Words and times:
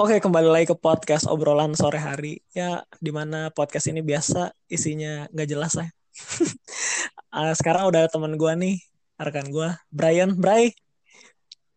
Oke, 0.00 0.24
kembali 0.24 0.48
lagi 0.48 0.72
ke 0.72 0.76
podcast 0.80 1.28
obrolan 1.28 1.76
sore 1.76 2.00
hari. 2.00 2.40
Ya, 2.56 2.80
di 2.96 3.12
mana 3.12 3.52
podcast 3.52 3.92
ini 3.92 4.00
biasa 4.00 4.56
isinya 4.64 5.28
nggak 5.28 5.48
jelas 5.52 5.76
lah. 5.76 5.92
uh, 7.28 7.52
sekarang 7.60 7.92
udah 7.92 8.08
teman 8.08 8.40
gue 8.40 8.52
nih, 8.56 8.76
rekan 9.20 9.52
gue, 9.52 9.68
Brian. 9.92 10.32
Bray. 10.32 10.72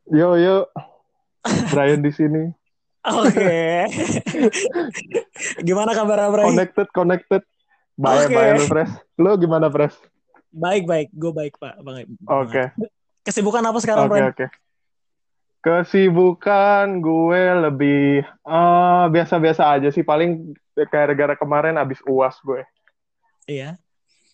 Yo 0.07 0.39
yo, 0.39 0.63
Brian 1.75 1.99
di 1.99 2.15
sini. 2.15 2.55
Oke. 3.03 3.83
gimana 5.67 5.91
kabar 5.91 6.31
Bray? 6.31 6.55
Connected, 6.55 6.87
connected. 6.95 7.43
Baik, 7.99 8.31
okay. 8.31 8.35
baik, 8.35 8.63
Fresh. 8.71 8.93
Lo 9.19 9.35
gimana, 9.35 9.67
Fresh? 9.67 9.99
Baik, 10.55 10.87
baik. 10.87 11.11
Gue 11.11 11.35
baik, 11.35 11.59
Pak. 11.59 11.83
Bang. 11.83 11.99
Oke. 11.99 12.07
Okay. 12.47 12.65
Kesibukan 13.27 13.59
apa 13.59 13.79
sekarang, 13.83 14.07
Oke, 14.07 14.15
okay, 14.15 14.23
oke. 14.23 14.35
Okay. 14.39 14.49
Kesibukan 15.65 17.01
gue 17.01 17.43
lebih 17.65 18.21
uh, 18.45 19.09
biasa-biasa 19.09 19.73
aja 19.73 19.89
sih. 19.89 20.05
Paling 20.05 20.53
kayak 20.77 20.93
gara-gara 20.93 21.33
kemarin 21.33 21.81
abis 21.81 22.05
uas 22.05 22.37
gue. 22.45 22.61
Iya. 23.49 23.81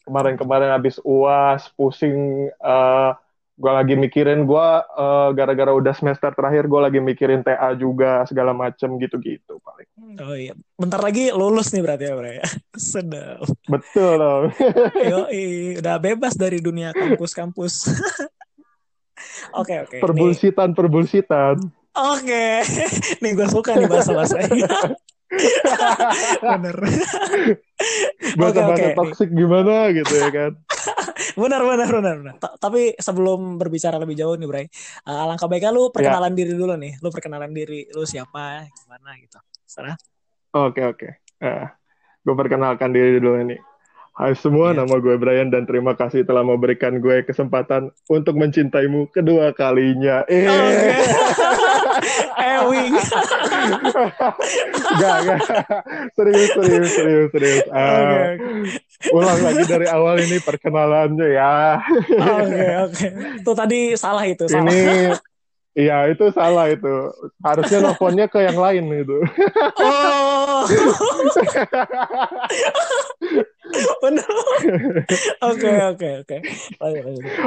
Kemarin-kemarin 0.04 0.76
abis 0.76 1.00
uas, 1.08 1.72
pusing. 1.80 2.52
Uh, 2.60 3.16
gue 3.56 3.72
lagi 3.72 3.96
mikirin 3.96 4.44
gue 4.44 4.68
uh, 4.98 5.30
gara-gara 5.32 5.72
udah 5.72 5.94
semester 5.96 6.36
terakhir 6.36 6.66
gue 6.66 6.82
lagi 6.82 7.00
mikirin 7.00 7.46
TA 7.46 7.78
juga 7.80 8.26
segala 8.28 8.52
macem 8.52 8.98
gitu-gitu 9.00 9.62
paling. 9.64 9.88
Oh 10.20 10.36
iya, 10.36 10.58
bentar 10.76 10.98
lagi 10.98 11.30
lulus 11.30 11.70
nih 11.72 11.86
berarti 11.86 12.10
ya 12.10 12.14
bro 12.18 12.32
ya. 12.32 12.46
Sedap. 12.92 13.48
Betul 13.72 14.20
loh. 14.20 14.50
Yo, 15.00 15.30
udah 15.80 15.96
bebas 15.96 16.36
dari 16.36 16.60
dunia 16.60 16.92
kampus-kampus. 16.92 17.88
Oke 19.58 19.74
oke. 19.84 19.98
Perbulsitan 20.00 20.72
perbulsitan. 20.72 21.58
Oke, 21.92 22.64
nih 23.22 23.32
gue 23.36 23.48
suka 23.52 23.76
nih 23.76 23.92
bahasa 23.92 24.16
bahasanya. 24.16 24.72
bener. 26.44 26.76
Bahasa 28.40 28.60
bahasa 28.64 28.88
okay, 28.88 28.96
toxic 28.96 29.30
nih. 29.32 29.44
gimana 29.44 29.92
gitu 29.92 30.14
ya 30.16 30.30
kan? 30.32 30.52
benar 31.42 31.62
benar 31.68 31.90
benar. 31.92 32.16
benar. 32.24 32.36
Tapi 32.40 32.96
sebelum 32.96 33.60
berbicara 33.60 34.00
lebih 34.00 34.16
jauh 34.16 34.40
nih 34.40 34.48
Bray, 34.48 34.66
uh, 35.04 35.28
alangkah 35.28 35.52
baiknya 35.52 35.76
lu 35.76 35.92
perkenalan 35.92 36.32
ya. 36.32 36.38
diri 36.40 36.54
dulu 36.56 36.74
nih. 36.80 36.94
Lu 37.04 37.08
perkenalan 37.12 37.52
diri, 37.52 37.92
lu 37.92 38.08
siapa, 38.08 38.72
gimana 38.72 39.12
gitu. 39.20 39.40
Sarah? 39.68 39.96
Oke 40.56 40.88
oke. 40.88 41.08
Uh, 41.44 41.68
gue 42.24 42.36
perkenalkan 42.40 42.96
diri 42.96 43.20
dulu 43.20 43.52
nih. 43.52 43.60
Hai 44.12 44.36
semua, 44.36 44.76
yeah. 44.76 44.84
nama 44.84 45.00
gue 45.00 45.16
Brian 45.16 45.48
dan 45.48 45.64
terima 45.64 45.96
kasih 45.96 46.28
telah 46.28 46.44
memberikan 46.44 47.00
gue 47.00 47.24
kesempatan 47.24 47.96
untuk 48.12 48.36
mencintaimu 48.36 49.08
kedua 49.08 49.56
kalinya. 49.56 50.28
Eh, 50.28 50.52
okay. 50.52 51.00
Ewing. 52.44 52.92
gak, 55.00 55.18
gak. 55.24 55.40
Serius, 56.12 56.50
serius, 56.60 56.90
serius, 56.92 57.30
serius. 57.32 57.66
Uh, 57.72 57.80
okay, 57.80 58.20
okay. 58.36 59.16
Ulang 59.16 59.40
lagi 59.48 59.64
dari 59.64 59.88
awal 59.88 60.20
ini 60.20 60.38
perkenalannya 60.44 61.28
ya. 61.32 61.80
Oke, 61.80 62.20
oke. 62.20 62.52
Okay, 62.52 62.72
okay. 62.84 63.12
Tuh 63.48 63.56
tadi 63.56 63.96
salah 63.96 64.28
itu, 64.28 64.44
salah. 64.52 64.68
Ini 64.68 65.16
Iya 65.72 66.12
itu 66.12 66.28
salah 66.36 66.68
itu 66.68 66.92
harusnya 67.40 67.80
nelfonnya 67.88 68.28
ke 68.28 68.44
yang 68.44 68.60
lain 68.60 68.92
itu. 68.92 69.18
Oh. 69.80 70.68
Oke 75.42 75.72
oke 75.96 76.10
oke. 76.28 76.38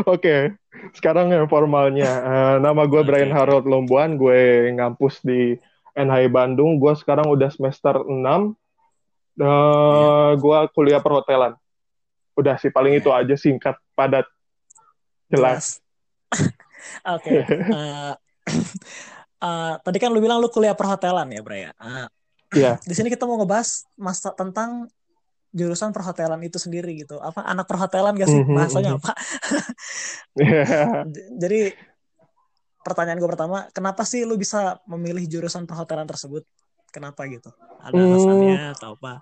Oke. 0.09 0.57
Sekarang 0.97 1.29
yang 1.29 1.45
formalnya. 1.53 2.09
Uh, 2.25 2.57
nama 2.65 2.89
gue 2.89 3.05
Brian. 3.05 3.29
Harold 3.29 3.69
Lombuan. 3.69 4.17
Gue 4.17 4.73
ngampus 4.73 5.21
di 5.21 5.61
NHI 5.93 6.33
Bandung. 6.33 6.81
Gue 6.81 6.97
sekarang 6.97 7.29
udah 7.29 7.53
semester 7.53 8.01
6. 8.01 8.09
Uh. 9.37 10.33
Gue 10.41 10.59
kuliah 10.73 11.05
perhotelan. 11.05 11.61
Udah 12.41 12.57
sih 12.57 12.73
paling 12.73 12.97
itu 12.97 13.13
aja 13.13 13.37
singkat 13.37 13.77
padat 13.93 14.25
jelas. 15.29 15.85
Oke. 17.07 17.31
Okay. 17.31 17.41
Uh, 17.71 18.13
uh, 19.45 19.73
tadi 19.81 19.99
kan 20.03 20.11
lu 20.13 20.21
bilang 20.21 20.39
lu 20.41 20.49
kuliah 20.49 20.77
perhotelan 20.77 21.29
ya, 21.33 21.41
Bray. 21.41 21.71
Uh, 21.77 22.09
Iya. 22.55 22.73
Di 22.89 22.95
sini 22.95 23.11
kita 23.11 23.27
mau 23.27 23.37
ngebahas 23.37 23.85
masa 23.99 24.31
tentang 24.33 24.89
jurusan 25.55 25.95
perhotelan 25.95 26.43
itu 26.43 26.59
sendiri 26.59 26.95
gitu. 26.99 27.19
Apa 27.23 27.47
anak 27.47 27.67
perhotelan 27.71 28.19
gak 28.19 28.31
sih 28.31 28.43
mm 28.43 28.47
-hmm. 28.47 28.57
bahasanya 28.59 28.91
apa? 28.99 29.13
yeah. 30.43 31.07
Jadi 31.39 31.75
pertanyaan 32.83 33.19
gue 33.23 33.31
pertama, 33.31 33.71
kenapa 33.71 34.03
sih 34.03 34.27
lu 34.27 34.35
bisa 34.35 34.83
memilih 34.91 35.23
jurusan 35.31 35.67
perhotelan 35.67 36.07
tersebut? 36.11 36.43
Kenapa 36.91 37.27
gitu? 37.31 37.51
Ada 37.83 37.95
alasannya 37.95 38.59
mm. 38.59 38.75
atau 38.79 38.99
apa? 38.99 39.13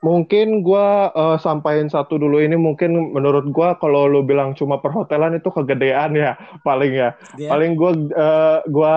Mungkin 0.00 0.64
gue 0.64 0.88
uh, 1.12 1.36
sampaikan 1.36 1.86
satu 1.86 2.16
dulu 2.16 2.40
ini 2.40 2.56
mungkin 2.56 3.12
menurut 3.12 3.48
gue 3.52 3.68
kalau 3.78 4.08
lu 4.08 4.24
bilang 4.24 4.56
cuma 4.56 4.80
perhotelan 4.80 5.36
itu 5.36 5.52
kegedean 5.52 6.16
ya 6.16 6.32
paling 6.64 6.92
ya 6.96 7.10
yeah. 7.36 7.50
paling 7.52 7.76
gue 7.76 7.92
uh, 8.16 8.64
gua 8.66 8.96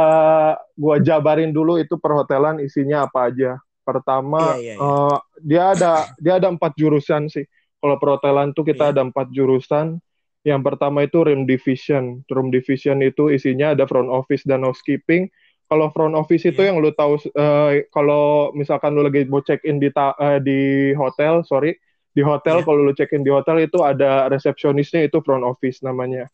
gua 0.80 0.96
jabarin 1.04 1.52
dulu 1.52 1.78
itu 1.78 2.00
perhotelan 2.00 2.64
isinya 2.64 3.06
apa 3.06 3.30
aja 3.30 3.52
pertama 3.84 4.56
yeah, 4.58 4.76
yeah, 4.76 4.78
yeah. 4.80 5.08
Uh, 5.12 5.18
dia 5.44 5.64
ada 5.76 5.92
dia 6.18 6.34
ada 6.40 6.48
empat 6.48 6.74
jurusan 6.80 7.28
sih 7.28 7.44
kalau 7.80 8.00
perhotelan 8.00 8.56
tuh 8.56 8.64
kita 8.64 8.90
yeah. 8.90 8.94
ada 8.96 9.02
empat 9.04 9.28
jurusan 9.36 10.00
yang 10.48 10.64
pertama 10.64 11.04
itu 11.04 11.20
room 11.20 11.44
division 11.44 12.24
room 12.32 12.48
division 12.50 13.04
itu 13.04 13.28
isinya 13.28 13.76
ada 13.76 13.84
front 13.84 14.08
office 14.08 14.48
dan 14.48 14.64
housekeeping 14.64 15.28
kalau 15.70 15.94
front 15.94 16.18
office 16.18 16.50
itu 16.50 16.66
yeah. 16.66 16.74
yang 16.74 16.82
lu 16.82 16.90
tahu 16.98 17.22
uh, 17.38 17.78
kalau 17.94 18.50
misalkan 18.58 18.98
lu 18.98 19.06
lagi 19.06 19.30
mau 19.30 19.46
check 19.46 19.62
in 19.62 19.78
di 19.78 19.94
uh, 19.94 20.42
di 20.42 20.92
hotel, 20.98 21.46
sorry, 21.46 21.78
di 22.10 22.26
hotel 22.26 22.60
yeah. 22.60 22.66
kalau 22.66 22.82
lu 22.82 22.94
check 22.98 23.14
in 23.14 23.22
di 23.22 23.30
hotel 23.30 23.62
itu 23.62 23.86
ada 23.86 24.26
resepsionisnya 24.34 25.06
itu 25.06 25.22
front 25.22 25.46
office 25.46 25.86
namanya. 25.86 26.26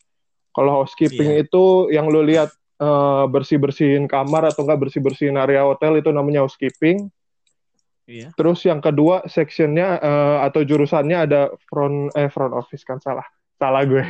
Kalau 0.56 0.80
housekeeping 0.80 1.36
yeah. 1.36 1.44
itu 1.44 1.92
yang 1.92 2.08
lu 2.08 2.24
lihat 2.24 2.48
uh, 2.80 3.28
bersih-bersihin 3.28 4.08
kamar 4.08 4.48
atau 4.48 4.64
enggak 4.64 4.88
bersih-bersihin 4.88 5.36
area 5.36 5.68
hotel 5.68 6.00
itu 6.00 6.08
namanya 6.08 6.48
housekeeping. 6.48 7.12
Yeah. 8.08 8.32
Terus 8.40 8.64
yang 8.64 8.80
kedua 8.80 9.28
sectionnya 9.28 10.00
uh, 10.00 10.38
atau 10.48 10.64
jurusannya 10.64 11.28
ada 11.28 11.52
front 11.68 12.08
eh 12.16 12.32
front 12.32 12.56
office 12.56 12.88
kan 12.88 13.04
salah. 13.04 13.28
Salah 13.60 13.84
gue. 13.84 14.00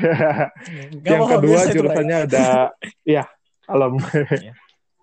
yang 1.10 1.26
kedua 1.26 1.66
jurusannya 1.66 2.30
ada 2.30 2.70
ya, 3.02 3.26
alam. 3.66 3.98
Yeah. 4.14 4.54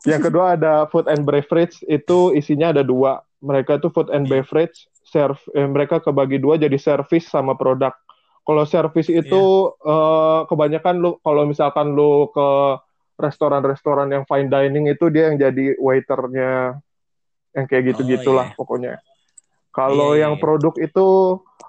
Yang 0.03 0.21
kedua 0.29 0.59
ada 0.59 0.83
food 0.91 1.07
and 1.07 1.23
beverage 1.23 1.79
itu 1.87 2.35
isinya 2.35 2.75
ada 2.75 2.83
dua. 2.83 3.23
Mereka 3.39 3.79
itu 3.79 3.87
food 3.91 4.11
and 4.11 4.27
iya. 4.27 4.39
beverage, 4.39 4.87
serve 5.03 5.39
eh, 5.55 5.67
mereka 5.67 6.03
kebagi 6.03 6.39
dua 6.39 6.59
jadi 6.59 6.75
service 6.75 7.31
sama 7.31 7.55
produk. 7.55 7.95
Kalau 8.43 8.67
service 8.67 9.07
itu 9.07 9.71
yeah. 9.71 9.87
uh, 9.87 10.39
kebanyakan 10.51 10.99
lu 10.99 11.15
kalau 11.23 11.47
misalkan 11.47 11.95
lu 11.95 12.27
ke 12.35 12.49
restoran-restoran 13.15 14.11
yang 14.11 14.27
fine 14.27 14.51
dining 14.51 14.91
itu 14.91 15.07
dia 15.07 15.31
yang 15.31 15.39
jadi 15.39 15.79
waiternya 15.79 16.75
yang 17.55 17.65
kayak 17.71 17.95
gitu-gitulah 17.95 18.47
oh, 18.47 18.51
yeah. 18.51 18.59
pokoknya. 18.59 18.93
Kalau 19.71 20.11
yeah, 20.11 20.27
yang 20.27 20.33
yeah. 20.35 20.41
produk 20.43 20.75
itu 20.75 21.07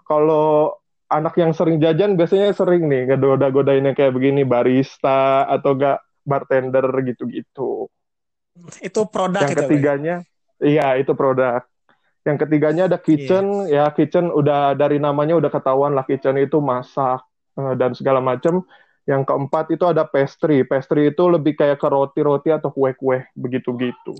kalau 0.03 0.75
anak 1.07 1.39
yang 1.39 1.55
sering 1.55 1.79
jajan 1.79 2.19
biasanya 2.19 2.51
sering 2.51 2.91
nih 2.91 3.07
ngegoda-godain 3.07 3.87
yang 3.87 3.95
kayak 3.95 4.11
begini 4.11 4.43
barista 4.43 5.47
atau 5.47 5.79
enggak 5.79 6.03
bartender 6.27 6.91
gitu-gitu. 7.07 7.87
Itu 8.79 9.11
produk 9.11 9.43
Yang 9.43 9.67
ketiganya, 9.67 10.17
iya 10.63 10.95
itu 10.95 11.13
produk. 11.13 11.67
Yang 12.25 12.49
ketiganya 12.49 12.83
ada 12.89 12.97
kitchen, 12.97 13.69
yeah. 13.69 13.91
ya 13.91 13.93
kitchen 13.93 14.33
udah 14.33 14.73
dari 14.73 14.97
namanya 14.97 15.37
udah 15.37 15.51
ketahuan 15.53 15.93
lah 15.93 16.07
kitchen 16.09 16.41
itu 16.41 16.57
masak 16.63 17.21
uh, 17.59 17.75
dan 17.77 17.93
segala 17.93 18.23
macam. 18.23 18.65
Yang 19.05 19.29
keempat 19.29 19.69
itu 19.77 19.85
ada 19.85 20.09
pastry. 20.09 20.65
Pastry 20.65 21.13
itu 21.13 21.29
lebih 21.29 21.61
kayak 21.61 21.77
ke 21.77 21.89
roti-roti 21.93 22.49
atau 22.49 22.73
kue-kue 22.73 23.29
begitu-gitu. 23.37 24.17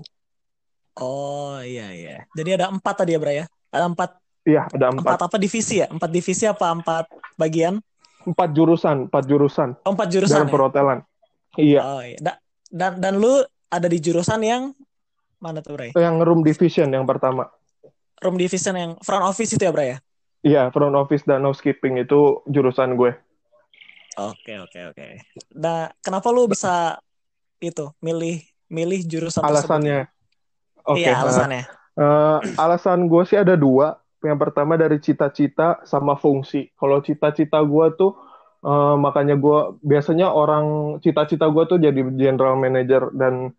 Oh 1.01 1.57
iya 1.65 1.89
iya. 1.89 2.29
Jadi 2.37 2.61
ada 2.61 2.69
empat 2.69 3.01
tadi 3.01 3.17
ya 3.17 3.19
Bra 3.19 3.33
ya? 3.33 3.45
Ada 3.73 3.85
empat. 3.89 4.09
Iya 4.45 4.61
ada 4.69 4.93
empat. 4.93 5.09
Empat 5.09 5.21
apa 5.25 5.37
divisi 5.41 5.81
ya? 5.81 5.89
Empat 5.89 6.09
divisi 6.13 6.45
apa 6.45 6.69
empat 6.69 7.09
bagian? 7.33 7.81
Empat 8.29 8.53
jurusan, 8.53 9.09
empat 9.09 9.23
jurusan. 9.25 9.69
Oh, 9.81 9.97
empat 9.97 10.07
jurusan. 10.13 10.45
Dari 10.45 10.45
ya? 10.45 10.53
perhotelan. 10.53 10.99
Iya. 11.57 11.79
Oh 11.81 12.01
iya. 12.05 12.17
dan 12.69 13.01
dan 13.01 13.13
lu 13.17 13.41
ada 13.75 13.87
di 13.91 13.99
jurusan 13.99 14.39
yang 14.41 14.71
mana 15.43 15.59
tuh 15.59 15.75
Bray? 15.75 15.91
Yang 15.91 16.15
room 16.23 16.41
division 16.41 16.87
yang 16.89 17.03
pertama. 17.03 17.51
Room 18.23 18.39
division 18.39 18.75
yang 18.79 18.91
front 19.03 19.27
office 19.27 19.51
itu 19.51 19.63
ya 19.67 19.71
Bray 19.75 19.87
ya? 19.93 19.97
Iya, 20.45 20.63
front 20.71 20.95
office 20.95 21.25
dan 21.27 21.43
housekeeping 21.43 21.99
itu 21.99 22.39
jurusan 22.47 22.95
gue. 22.95 23.11
Oke, 24.15 24.55
oke, 24.61 24.79
oke. 24.95 25.05
Nah, 25.57 25.91
kenapa 25.99 26.31
lu 26.31 26.47
bisa 26.47 27.01
itu 27.59 27.91
milih 27.99 28.39
milih 28.71 29.01
jurusan 29.03 29.43
Alasannya. 29.43 30.07
Oke. 30.85 31.01
Okay, 31.03 31.11
iya, 31.11 31.19
alasannya. 31.19 31.63
Uh, 31.97 32.39
alasan 32.61 33.09
gue 33.09 33.23
sih 33.27 33.35
ada 33.35 33.57
dua. 33.57 33.99
Yang 34.23 34.39
pertama 34.49 34.77
dari 34.79 34.97
cita-cita 35.01 35.83
sama 35.83 36.15
fungsi. 36.17 36.71
Kalau 36.77 37.01
cita-cita 37.01 37.61
gue 37.61 37.85
tuh 37.97 38.13
uh, 38.65 38.95
makanya 38.97 39.37
gue 39.37 39.81
biasanya 39.85 40.29
orang 40.33 40.97
cita-cita 41.01 41.45
gue 41.49 41.63
tuh 41.69 41.77
jadi 41.81 42.01
general 42.17 42.57
manager 42.57 43.13
dan 43.13 43.53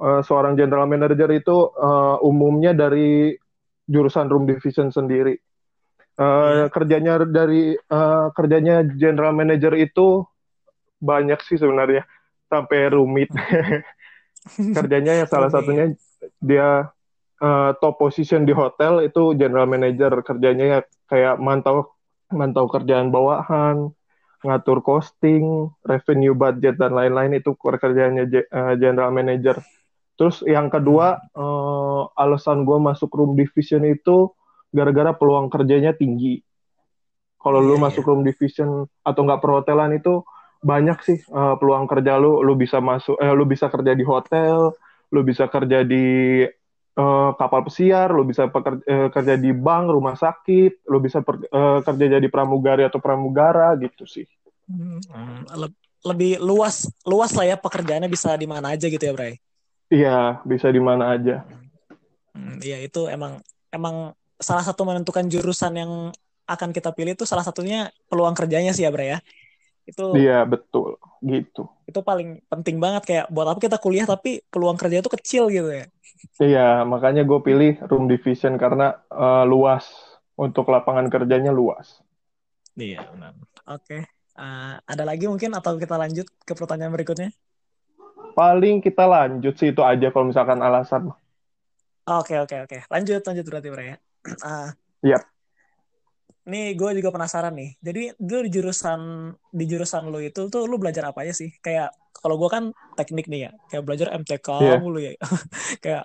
uh, 0.00 0.20
seorang 0.24 0.56
general 0.56 0.88
manager 0.88 1.28
itu 1.30 1.70
uh, 1.76 2.16
umumnya 2.24 2.72
dari 2.72 3.36
jurusan 3.84 4.26
room 4.32 4.48
division 4.48 4.88
sendiri. 4.88 5.36
Uh. 6.16 6.66
Kerjanya 6.72 7.22
dari 7.28 7.76
uh, 7.76 8.32
kerjanya 8.32 8.82
general 8.96 9.36
manager 9.36 9.76
itu 9.76 10.24
banyak 11.00 11.40
sih 11.44 11.60
sebenarnya 11.60 12.08
sampai 12.48 12.90
rumit. 12.90 13.30
kerjanya 14.76 15.20
yang 15.20 15.28
salah 15.28 15.52
satunya 15.52 15.92
dia 16.40 16.88
uh, 17.44 17.70
top 17.76 18.00
position 18.00 18.48
di 18.48 18.56
hotel 18.56 19.04
itu 19.04 19.36
general 19.36 19.68
manager 19.68 20.24
kerjanya 20.24 20.64
ya 20.64 20.78
kayak 21.12 21.36
mantau 21.36 21.92
mantau 22.30 22.70
kerjaan 22.70 23.10
bawahan, 23.10 23.90
ngatur 24.46 24.80
costing, 24.80 25.68
revenue 25.82 26.32
budget 26.32 26.78
dan 26.78 26.94
lain-lain 26.94 27.42
itu 27.42 27.52
kerjanya 27.58 28.24
uh, 28.54 28.74
general 28.78 29.10
manager. 29.10 29.58
Terus 30.20 30.44
yang 30.44 30.68
kedua 30.68 31.16
uh, 31.32 32.12
alasan 32.12 32.68
gue 32.68 32.76
masuk 32.76 33.08
room 33.16 33.32
division 33.40 33.88
itu 33.88 34.28
gara-gara 34.68 35.16
peluang 35.16 35.48
kerjanya 35.48 35.96
tinggi. 35.96 36.44
Kalau 37.40 37.64
yeah, 37.64 37.68
lu 37.72 37.74
yeah. 37.80 37.84
masuk 37.88 38.04
room 38.04 38.20
division 38.20 38.84
atau 39.00 39.20
nggak 39.24 39.40
perhotelan 39.40 39.96
itu 39.96 40.20
banyak 40.60 41.00
sih 41.08 41.18
uh, 41.32 41.56
peluang 41.56 41.88
kerja 41.88 42.20
lu. 42.20 42.44
Lu 42.44 42.52
bisa 42.52 42.84
masuk, 42.84 43.16
eh, 43.16 43.32
lu 43.32 43.48
bisa 43.48 43.72
kerja 43.72 43.96
di 43.96 44.04
hotel, 44.04 44.76
lu 45.08 45.20
bisa 45.24 45.48
kerja 45.48 45.88
di 45.88 46.44
uh, 47.00 47.32
kapal 47.40 47.64
pesiar, 47.64 48.12
lu 48.12 48.28
bisa 48.28 48.44
pekerja, 48.52 48.84
uh, 48.84 49.08
kerja 49.08 49.40
di 49.40 49.56
bank, 49.56 49.88
rumah 49.88 50.20
sakit, 50.20 50.84
lu 50.84 51.00
bisa 51.00 51.24
per, 51.24 51.48
uh, 51.48 51.80
kerja 51.80 52.20
jadi 52.20 52.28
pramugari 52.28 52.84
atau 52.84 53.00
pramugara 53.00 53.72
gitu 53.80 54.04
sih. 54.04 54.28
Hmm, 54.68 55.00
lebih 56.04 56.36
luas 56.44 56.92
luas 57.08 57.32
lah 57.32 57.48
ya 57.48 57.56
pekerjaannya 57.56 58.12
bisa 58.12 58.36
di 58.36 58.44
mana 58.44 58.76
aja 58.76 58.84
gitu 58.84 59.00
ya, 59.00 59.16
Bray. 59.16 59.40
Iya, 59.90 60.38
bisa 60.46 60.70
di 60.70 60.78
mana 60.78 61.18
aja. 61.18 61.42
Hmm, 62.30 62.62
iya, 62.62 62.78
itu 62.78 63.10
emang 63.10 63.42
emang 63.74 64.14
salah 64.38 64.62
satu 64.62 64.86
menentukan 64.86 65.26
jurusan 65.26 65.74
yang 65.74 65.92
akan 66.46 66.70
kita 66.70 66.94
pilih 66.94 67.18
itu 67.18 67.26
salah 67.26 67.42
satunya 67.42 67.90
peluang 68.06 68.34
kerjanya 68.38 68.70
sih 68.70 68.86
ya, 68.86 68.90
Bre 68.94 69.06
ya. 69.14 69.18
Itu 69.82 70.14
Iya, 70.14 70.46
betul. 70.46 70.94
Gitu. 71.20 71.66
Itu 71.90 72.00
paling 72.06 72.38
penting 72.46 72.78
banget 72.78 73.02
kayak 73.06 73.26
buat 73.34 73.50
apa 73.50 73.58
kita 73.58 73.82
kuliah 73.82 74.06
tapi 74.06 74.46
peluang 74.46 74.78
kerja 74.78 75.02
itu 75.02 75.10
kecil 75.10 75.50
gitu 75.50 75.70
ya. 75.74 75.86
Iya, 76.38 76.68
makanya 76.86 77.26
gue 77.26 77.40
pilih 77.42 77.72
room 77.90 78.06
division 78.06 78.54
karena 78.56 79.02
uh, 79.10 79.42
luas 79.42 79.90
untuk 80.38 80.70
lapangan 80.70 81.10
kerjanya 81.10 81.50
luas. 81.50 82.00
Iya, 82.78 83.04
benar. 83.10 83.34
Oke. 83.66 84.06
Uh, 84.38 84.78
ada 84.88 85.04
lagi 85.04 85.28
mungkin 85.28 85.52
atau 85.52 85.76
kita 85.76 86.00
lanjut 86.00 86.24
ke 86.46 86.52
pertanyaan 86.56 86.94
berikutnya? 86.94 87.34
Paling 88.32 88.80
kita 88.80 89.04
lanjut 89.06 89.54
sih 89.56 89.74
itu 89.74 89.82
aja 89.84 90.08
kalau 90.10 90.30
misalkan 90.30 90.60
alasan. 90.60 91.12
Oke 92.08 92.34
oke 92.40 92.66
oke 92.66 92.78
lanjut 92.90 93.22
lanjut 93.22 93.44
berarti 93.46 93.68
Bre 93.70 93.84
ya. 93.84 93.96
Uh, 94.42 94.68
yep. 95.04 95.22
Nih 96.48 96.74
gue 96.74 96.90
juga 96.98 97.14
penasaran 97.14 97.54
nih. 97.54 97.70
Jadi 97.78 98.02
dulu 98.16 98.40
di 98.48 98.50
jurusan 98.50 99.00
di 99.52 99.64
jurusan 99.68 100.08
lo 100.08 100.18
itu 100.18 100.48
tuh 100.48 100.66
lu 100.66 100.80
belajar 100.80 101.12
apa 101.12 101.22
aja 101.22 101.36
sih? 101.36 101.54
Kayak 101.60 101.94
kalau 102.10 102.36
gue 102.36 102.50
kan 102.50 102.64
teknik 102.98 103.30
nih 103.30 103.48
ya, 103.48 103.50
kayak 103.70 103.84
belajar 103.86 104.08
MTK 104.16 104.48
yeah. 104.60 104.78
mulu 104.80 104.98
ya. 104.98 105.12
kayak 105.84 106.04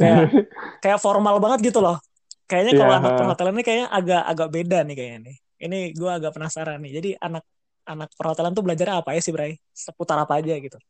kayak 0.00 0.18
kayak 0.82 0.98
formal 0.98 1.38
banget 1.38 1.70
gitu 1.70 1.78
loh. 1.84 2.00
Kayaknya 2.48 2.72
kalau 2.76 2.92
yeah. 2.92 3.00
anak 3.00 3.12
perhotelan 3.16 3.52
ini 3.56 3.64
kayaknya 3.64 3.88
agak 3.88 4.22
agak 4.26 4.48
beda 4.52 4.78
nih 4.84 4.94
kayaknya 4.96 5.18
nih. 5.30 5.36
Ini 5.64 5.78
gue 5.96 6.10
agak 6.10 6.32
penasaran 6.34 6.78
nih. 6.82 6.92
Jadi 7.00 7.10
anak 7.16 7.44
anak 7.84 8.10
perhotelan 8.16 8.52
tuh 8.56 8.64
belajar 8.64 9.00
apa 9.00 9.12
ya 9.12 9.20
sih, 9.20 9.32
Bray? 9.32 9.60
Seputar 9.72 10.16
apa 10.16 10.40
aja 10.40 10.56
gitu? 10.56 10.80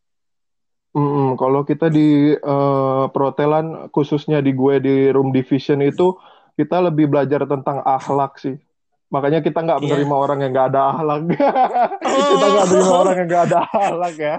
Mm, 0.94 1.34
kalau 1.34 1.66
kita 1.66 1.90
di 1.90 2.38
uh, 2.38 3.10
perhotelan, 3.10 3.90
khususnya 3.90 4.38
di 4.38 4.54
gue 4.54 4.78
di 4.78 4.96
room 5.10 5.34
division 5.34 5.82
itu, 5.82 6.14
kita 6.54 6.78
lebih 6.86 7.10
belajar 7.10 7.42
tentang 7.50 7.82
akhlak 7.82 8.38
sih. 8.38 8.54
Makanya 9.10 9.42
kita 9.42 9.62
nggak 9.62 9.78
yeah. 9.78 9.86
menerima 9.90 10.14
orang 10.14 10.38
yang 10.42 10.50
nggak 10.54 10.68
ada 10.70 10.82
akhlak. 10.94 11.20
Oh. 11.22 12.26
kita 12.34 12.46
nggak 12.46 12.66
menerima 12.70 12.94
orang 12.94 13.14
yang 13.14 13.28
nggak 13.30 13.44
ada 13.50 13.58
akhlak 13.66 14.14
ya. 14.18 14.36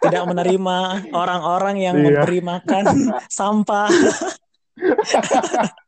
Tidak 0.00 0.24
menerima 0.24 0.76
orang-orang 1.12 1.76
yang 1.76 1.94
yeah. 2.00 2.04
memberi 2.04 2.40
makan 2.40 2.84
sampah. 3.40 3.88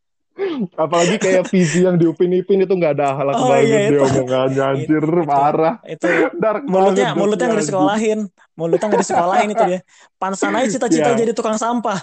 Apalagi 0.79 1.17
kayak 1.19 1.51
visi 1.51 1.83
yang 1.83 1.99
di 1.99 2.07
Upin 2.07 2.31
Ipin 2.31 2.63
itu 2.63 2.71
nggak 2.71 2.93
ada 2.95 3.19
halak 3.19 3.35
oh, 3.35 3.51
banget 3.51 3.67
iya, 3.67 3.79
dia 3.91 4.01
omongannya 4.07 4.63
anjir 4.63 5.03
itu, 5.03 5.23
parah. 5.27 5.75
Itu, 5.83 6.07
Dark 6.39 6.63
mulutnya 6.67 7.15
mulutnya 7.19 7.47
nggak 7.51 7.63
disekolahin, 7.67 8.21
mulutnya 8.55 8.87
nggak 8.87 9.03
disekolahin 9.03 9.49
itu 9.51 9.65
dia. 9.67 9.81
Pansan 10.17 10.55
aja 10.55 10.67
cita-cita 10.71 11.11
yeah. 11.11 11.19
jadi 11.19 11.33
tukang 11.35 11.59
sampah. 11.59 11.99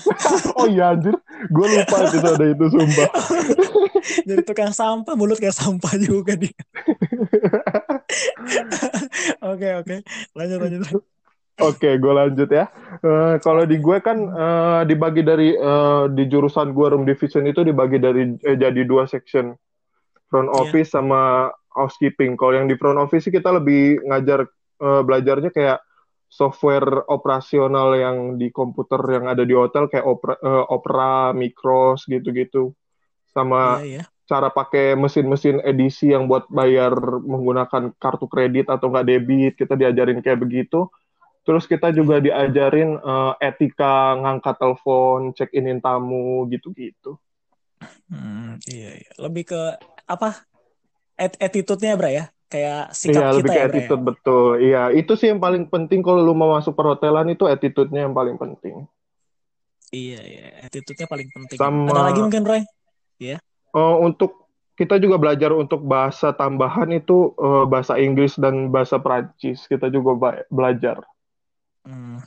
oh 0.58 0.66
iya 0.70 0.96
anjir, 0.96 1.12
gue 1.52 1.66
lupa 1.76 1.96
itu 2.08 2.18
ada 2.24 2.46
itu 2.48 2.64
sumpah. 2.72 3.08
jadi 4.28 4.42
tukang 4.46 4.72
sampah, 4.72 5.12
mulut 5.12 5.36
kayak 5.36 5.52
sampah 5.52 5.92
juga 6.00 6.38
dia. 6.40 6.56
Oke 9.40 9.68
oke, 9.78 9.96
lanjut 10.34 10.58
lanjut. 10.58 11.02
Oke, 11.60 12.00
gue 12.00 12.12
lanjut 12.12 12.48
ya. 12.48 12.72
Uh, 13.04 13.36
kalau 13.44 13.68
di 13.68 13.76
gue 13.76 13.98
kan 14.00 14.18
uh, 14.32 14.82
dibagi 14.88 15.20
dari 15.20 15.52
uh, 15.56 16.08
di 16.08 16.24
jurusan 16.26 16.72
gue 16.72 16.86
room 16.88 17.04
division 17.04 17.44
itu 17.44 17.60
dibagi 17.60 18.00
dari 18.00 18.36
eh, 18.40 18.56
jadi 18.56 18.82
dua 18.88 19.04
section, 19.04 19.52
front 20.32 20.48
iya. 20.48 20.56
office 20.56 20.90
yeah. 20.90 20.96
sama 21.00 21.20
housekeeping. 21.76 22.34
Kalau 22.40 22.56
yang 22.56 22.66
di 22.66 22.76
front 22.80 22.96
office 22.96 23.28
sih 23.28 23.34
kita 23.34 23.52
lebih 23.52 24.00
ngajar 24.08 24.48
uh, 24.80 25.02
belajarnya 25.04 25.52
kayak 25.52 25.84
software 26.30 27.04
operasional 27.10 27.92
yang 27.98 28.38
di 28.38 28.48
komputer 28.54 29.02
yang 29.10 29.26
ada 29.26 29.42
di 29.42 29.52
hotel 29.52 29.90
kayak 29.90 30.06
opera, 30.06 30.34
uh, 30.40 30.64
Opera, 30.70 31.34
Micros 31.34 32.06
gitu-gitu, 32.06 32.72
sama 33.34 33.82
yeah, 33.82 34.00
yeah. 34.00 34.06
cara 34.30 34.48
pakai 34.48 34.94
mesin-mesin 34.94 35.58
edisi 35.66 36.14
yang 36.14 36.30
buat 36.30 36.46
bayar 36.48 36.94
menggunakan 37.20 37.92
kartu 37.98 38.30
kredit 38.30 38.70
atau 38.70 38.88
nggak 38.88 39.06
debit. 39.10 39.52
Kita 39.58 39.74
diajarin 39.74 40.22
kayak 40.22 40.40
begitu 40.40 40.88
Terus 41.50 41.66
kita 41.66 41.90
juga 41.90 42.22
diajarin 42.22 42.94
uh, 43.02 43.34
etika 43.42 44.14
ngangkat 44.22 44.54
telepon, 44.54 45.34
check 45.34 45.50
inin 45.50 45.82
tamu 45.82 46.46
gitu-gitu. 46.46 47.18
Hmm, 48.06 48.54
iya, 48.70 48.94
iya. 49.02 49.12
Lebih 49.18 49.50
ke 49.50 49.60
apa? 50.06 50.46
Et 51.18 51.34
attitude-nya, 51.42 51.98
Bra 51.98 52.14
ya? 52.14 52.30
Kayak 52.46 52.94
sikap 52.94 53.18
iya, 53.18 53.26
kita 53.26 53.34
lebih 53.34 53.50
ke 53.50 53.58
ya, 53.58 53.66
attitude, 53.66 53.98
ya? 53.98 54.06
betul. 54.06 54.46
Iya, 54.62 54.82
itu 54.94 55.12
sih 55.18 55.26
yang 55.26 55.42
paling 55.42 55.66
penting 55.66 56.06
kalau 56.06 56.22
lu 56.22 56.38
mau 56.38 56.54
masuk 56.54 56.78
perhotelan 56.78 57.34
itu 57.34 57.50
attitude-nya 57.50 58.06
yang 58.06 58.14
paling 58.14 58.38
penting. 58.38 58.86
Iya, 59.90 60.22
iya. 60.22 60.70
Attitude-nya 60.70 61.10
paling 61.10 61.34
penting. 61.34 61.58
Sama... 61.58 61.90
Ada 61.90 62.14
lagi 62.14 62.20
mungkin, 62.22 62.46
Bra? 62.46 62.62
Iya. 63.18 63.42
Uh, 63.74 63.98
untuk 64.06 64.46
kita 64.78 65.02
juga 65.02 65.18
belajar 65.18 65.50
untuk 65.50 65.82
bahasa 65.82 66.30
tambahan 66.30 66.94
itu 66.94 67.34
uh, 67.42 67.66
bahasa 67.66 67.98
Inggris 67.98 68.38
dan 68.38 68.70
bahasa 68.70 69.02
Prancis. 69.02 69.66
Kita 69.66 69.90
juga 69.90 70.46
belajar. 70.46 71.02
Hmm, 71.84 72.20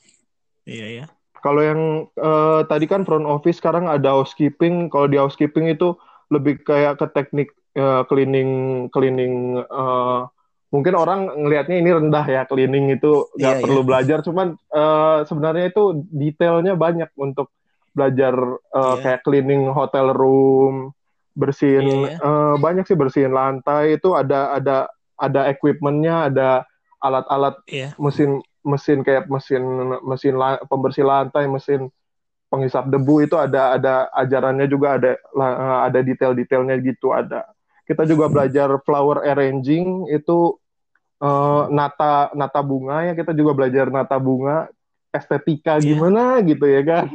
iya 0.65 1.03
ya. 1.03 1.05
Kalau 1.43 1.59
yang 1.59 2.07
uh, 2.15 2.63
tadi 2.71 2.87
kan 2.87 3.03
front 3.03 3.27
office 3.27 3.59
sekarang 3.59 3.91
ada 3.91 4.15
housekeeping. 4.15 4.87
Kalau 4.87 5.11
di 5.11 5.19
housekeeping 5.19 5.67
itu 5.67 5.93
lebih 6.31 6.63
kayak 6.63 7.03
ke 7.03 7.07
teknik 7.11 7.49
uh, 7.77 8.07
cleaning 8.07 8.87
cleaning 8.89 9.59
uh, 9.67 10.25
mungkin 10.73 10.97
orang 10.97 11.29
ngelihatnya 11.29 11.77
ini 11.77 11.89
rendah 11.93 12.25
ya 12.25 12.41
cleaning 12.49 12.97
itu 12.97 13.29
nggak 13.37 13.55
yeah, 13.59 13.61
perlu 13.61 13.81
yeah. 13.85 13.87
belajar 13.87 14.17
cuman 14.25 14.47
uh, 14.73 15.21
sebenarnya 15.29 15.69
itu 15.69 16.01
detailnya 16.09 16.73
banyak 16.73 17.13
untuk 17.13 17.53
belajar 17.93 18.33
uh, 18.73 18.97
yeah. 18.97 19.01
kayak 19.05 19.21
cleaning 19.21 19.69
hotel 19.69 20.09
room 20.17 20.97
bersihin 21.37 22.09
yeah, 22.09 22.17
yeah. 22.17 22.19
Uh, 22.25 22.55
banyak 22.57 22.89
sih 22.89 22.97
bersihin 22.97 23.37
lantai 23.37 24.01
itu 24.01 24.17
ada 24.17 24.57
ada 24.57 24.89
ada 25.13 25.41
equipmentnya 25.45 26.33
ada 26.33 26.65
alat-alat 26.97 27.61
yeah. 27.69 27.93
mesin 28.01 28.41
mesin 28.63 29.03
kayak 29.03 29.27
mesin 29.27 29.63
mesin 30.03 30.33
la, 30.39 30.59
pembersih 30.65 31.05
lantai, 31.05 31.45
mesin 31.45 31.91
penghisap 32.47 32.87
debu 32.89 33.25
itu 33.25 33.35
ada 33.35 33.75
ada 33.75 33.93
ajarannya 34.13 34.67
juga 34.69 34.97
ada 34.97 35.11
ada 35.89 35.99
detail-detailnya 35.99 36.79
gitu 36.81 37.11
ada. 37.11 37.45
Kita 37.83 38.07
juga 38.07 38.31
belajar 38.31 38.71
flower 38.87 39.27
arranging 39.27 40.07
itu 40.07 40.55
uh, 41.19 41.67
nata 41.67 42.31
nata 42.31 42.61
bunga 42.63 43.11
ya 43.11 43.13
kita 43.17 43.35
juga 43.35 43.51
belajar 43.51 43.91
nata 43.91 44.15
bunga 44.15 44.71
estetika 45.13 45.77
yeah. 45.77 45.85
gimana 45.93 46.41
gitu 46.45 46.65
ya 46.65 46.81
kan. 46.81 47.07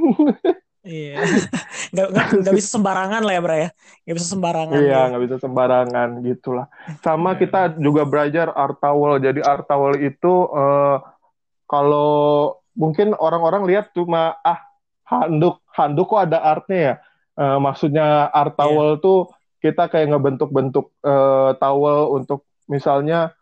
Iya, 0.89 1.21
nggak, 1.93 2.09
nggak, 2.41 2.55
bisa 2.55 2.69
sembarangan 2.79 3.21
lah 3.21 3.35
ya, 3.35 3.41
Bra 3.45 3.57
ya. 3.59 3.69
Nggak 4.07 4.17
bisa 4.17 4.29
sembarangan. 4.33 4.79
Iya, 4.79 4.89
ya. 4.89 5.01
nggak 5.11 5.23
bisa 5.27 5.37
sembarangan 5.43 6.09
gitulah. 6.25 6.67
Sama 7.05 7.31
yeah. 7.35 7.39
kita 7.45 7.61
juga 7.77 8.03
belajar 8.09 8.47
art 8.55 8.79
towel. 8.81 9.21
Jadi 9.21 9.41
art 9.45 9.67
towel 9.69 10.01
itu 10.01 10.33
uh, 10.49 11.03
kalau 11.71 12.57
mungkin 12.75 13.13
orang-orang 13.15 13.69
lihat 13.69 13.93
cuma 13.93 14.41
ah 14.43 14.59
handuk 15.05 15.61
handuk 15.77 16.09
kok 16.09 16.25
ada 16.25 16.39
artnya 16.41 16.79
ya 16.79 16.95
uh, 17.39 17.59
maksudnya 17.63 18.33
art 18.33 18.57
iya. 18.57 18.59
towel 18.59 18.91
yeah. 18.97 19.03
tuh 19.03 19.19
kita 19.59 19.91
kayak 19.91 20.15
ngebentuk-bentuk 20.15 20.87
uh, 21.03 21.55
towel 21.59 22.15
untuk 22.15 22.47
misalnya 22.71 23.35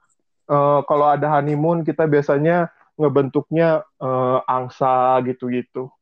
uh, 0.48 0.80
kalau 0.88 1.12
ada 1.12 1.28
honeymoon 1.38 1.84
kita 1.84 2.08
biasanya 2.08 2.72
ngebentuknya 2.96 3.84
uh, 4.00 4.40
angsa 4.48 5.20
gitu-gitu. 5.28 5.92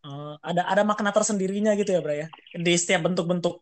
Uh, 0.00 0.40
ada 0.40 0.64
ada 0.64 0.80
makna 0.80 1.12
tersendirinya 1.12 1.76
gitu 1.76 1.92
ya, 1.92 2.00
Bro 2.00 2.14
ya. 2.16 2.28
Di 2.56 2.72
setiap 2.80 3.04
bentuk-bentuk. 3.04 3.60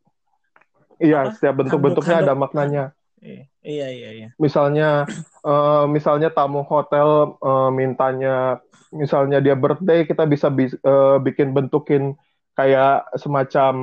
Iya, 1.02 1.34
setiap 1.34 1.66
bentuk-bentuknya 1.66 2.22
ada 2.22 2.38
maknanya. 2.38 2.94
Iya, 3.18 3.86
iya, 3.90 4.10
iya. 4.14 4.28
Misalnya 4.38 5.04
uh, 5.42 5.84
misalnya 5.90 6.30
tamu 6.30 6.62
hotel 6.62 7.34
uh, 7.42 7.70
mintanya 7.74 8.62
misalnya 8.94 9.42
dia 9.42 9.58
birthday 9.58 10.08
kita 10.08 10.24
bisa 10.24 10.48
bi 10.48 10.70
uh, 10.86 11.20
bikin 11.20 11.52
bentukin 11.52 12.16
kayak 12.56 13.06
semacam 13.18 13.74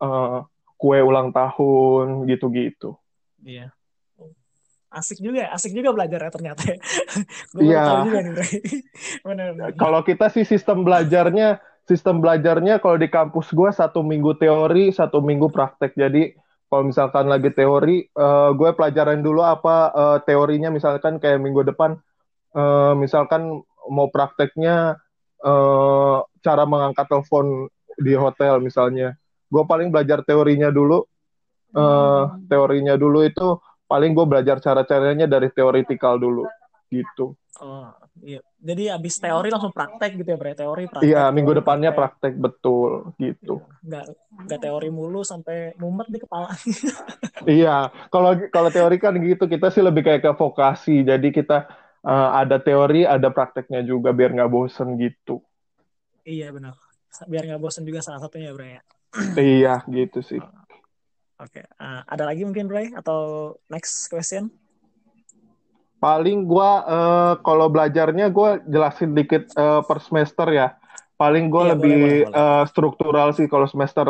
uh, 0.00 0.44
kue 0.78 0.98
ulang 1.00 1.32
tahun 1.32 2.28
gitu-gitu. 2.28 2.96
Iya. 3.44 3.72
Asik 4.88 5.20
juga, 5.20 5.44
ya, 5.44 5.48
asik 5.52 5.76
juga 5.76 5.92
belajar 5.92 6.28
ya 6.28 6.30
ternyata. 6.36 6.62
Iya. 7.60 8.08
kalau 9.82 10.00
kita 10.00 10.32
sih 10.32 10.48
sistem 10.48 10.80
belajarnya, 10.80 11.60
sistem 11.84 12.24
belajarnya 12.24 12.80
kalau 12.80 12.96
di 12.96 13.08
kampus 13.12 13.52
gue 13.52 13.68
satu 13.68 14.00
minggu 14.00 14.40
teori, 14.40 14.88
satu 14.92 15.20
minggu 15.20 15.52
praktek. 15.52 15.92
Jadi 15.92 16.32
kalau 16.68 16.84
misalkan 16.84 17.32
lagi 17.32 17.48
teori, 17.48 18.04
uh, 18.12 18.52
gue 18.52 18.70
pelajaran 18.76 19.24
dulu 19.24 19.40
apa 19.40 19.88
uh, 19.92 20.18
teorinya, 20.20 20.68
misalkan 20.68 21.16
kayak 21.16 21.40
minggu 21.40 21.64
depan, 21.64 21.96
uh, 22.52 22.92
misalkan 22.92 23.64
mau 23.88 24.12
prakteknya 24.12 25.00
uh, 25.40 26.20
cara 26.44 26.64
mengangkat 26.68 27.08
telepon 27.08 27.72
di 27.96 28.12
hotel 28.12 28.60
misalnya. 28.60 29.16
Gue 29.48 29.64
paling 29.64 29.88
belajar 29.88 30.20
teorinya 30.22 30.68
dulu. 30.68 31.08
Uh, 31.68 32.32
teorinya 32.48 32.96
dulu 32.96 33.28
itu 33.28 33.60
paling 33.84 34.16
gue 34.16 34.24
belajar 34.24 34.56
cara-caranya 34.60 35.28
dari 35.28 35.52
teoritikal 35.52 36.16
dulu 36.16 36.44
gitu. 36.88 37.36
Oh, 37.60 37.92
iya. 38.22 38.40
Jadi 38.58 38.90
abis 38.90 39.22
teori 39.22 39.48
langsung 39.48 39.70
praktek 39.70 40.18
gitu 40.18 40.28
ya, 40.34 40.38
Bre? 40.38 40.52
Teori 40.56 40.84
praktek. 40.90 41.06
Iya, 41.06 41.30
minggu 41.30 41.52
teori, 41.54 41.60
depannya 41.62 41.90
praktek. 41.94 42.34
praktek 42.34 42.42
betul 42.42 42.90
gitu. 43.16 43.54
Enggak 43.84 44.04
iya, 44.10 44.42
enggak 44.44 44.60
teori 44.62 44.88
mulu 44.90 45.20
sampai 45.22 45.76
mumet 45.78 46.08
di 46.10 46.18
kepala. 46.18 46.48
iya, 47.60 47.92
kalau 48.10 48.34
kalau 48.50 48.70
teori 48.72 48.96
kan 48.98 49.14
gitu, 49.18 49.44
kita 49.46 49.70
sih 49.70 49.82
lebih 49.82 50.02
kayak 50.02 50.22
ke 50.26 50.32
vokasi. 50.34 51.06
Jadi 51.06 51.30
kita 51.30 51.70
uh, 52.02 52.30
ada 52.34 52.58
teori, 52.58 53.06
ada 53.06 53.30
prakteknya 53.30 53.82
juga 53.86 54.10
biar 54.10 54.34
nggak 54.34 54.50
bosen 54.50 54.98
gitu. 54.98 55.42
Iya, 56.26 56.50
benar. 56.50 56.74
Biar 57.24 57.44
nggak 57.46 57.62
bosen 57.62 57.86
juga 57.86 58.04
salah 58.04 58.18
satunya, 58.18 58.50
Bre 58.50 58.78
ya. 58.78 58.82
iya, 59.40 59.74
gitu 59.88 60.20
sih. 60.20 60.42
Oke, 61.38 61.62
okay. 61.62 61.64
uh, 61.78 62.02
ada 62.02 62.26
lagi 62.26 62.42
mungkin 62.42 62.66
Bray 62.66 62.90
atau 62.98 63.54
next 63.70 64.10
question? 64.10 64.50
Paling 65.98 66.46
gue 66.46 66.70
uh, 66.86 67.34
kalau 67.42 67.66
belajarnya 67.66 68.30
gue 68.30 68.50
jelasin 68.70 69.18
dikit 69.18 69.50
uh, 69.58 69.82
per 69.82 69.98
semester 69.98 70.46
ya. 70.50 70.78
Paling 71.18 71.50
gue 71.50 71.62
iya, 71.66 71.70
lebih 71.74 71.98
boleh, 71.98 72.06
boleh, 72.06 72.30
boleh. 72.30 72.60
Uh, 72.62 72.64
struktural 72.70 73.28
sih 73.34 73.50
kalau 73.50 73.66
semester 73.66 74.06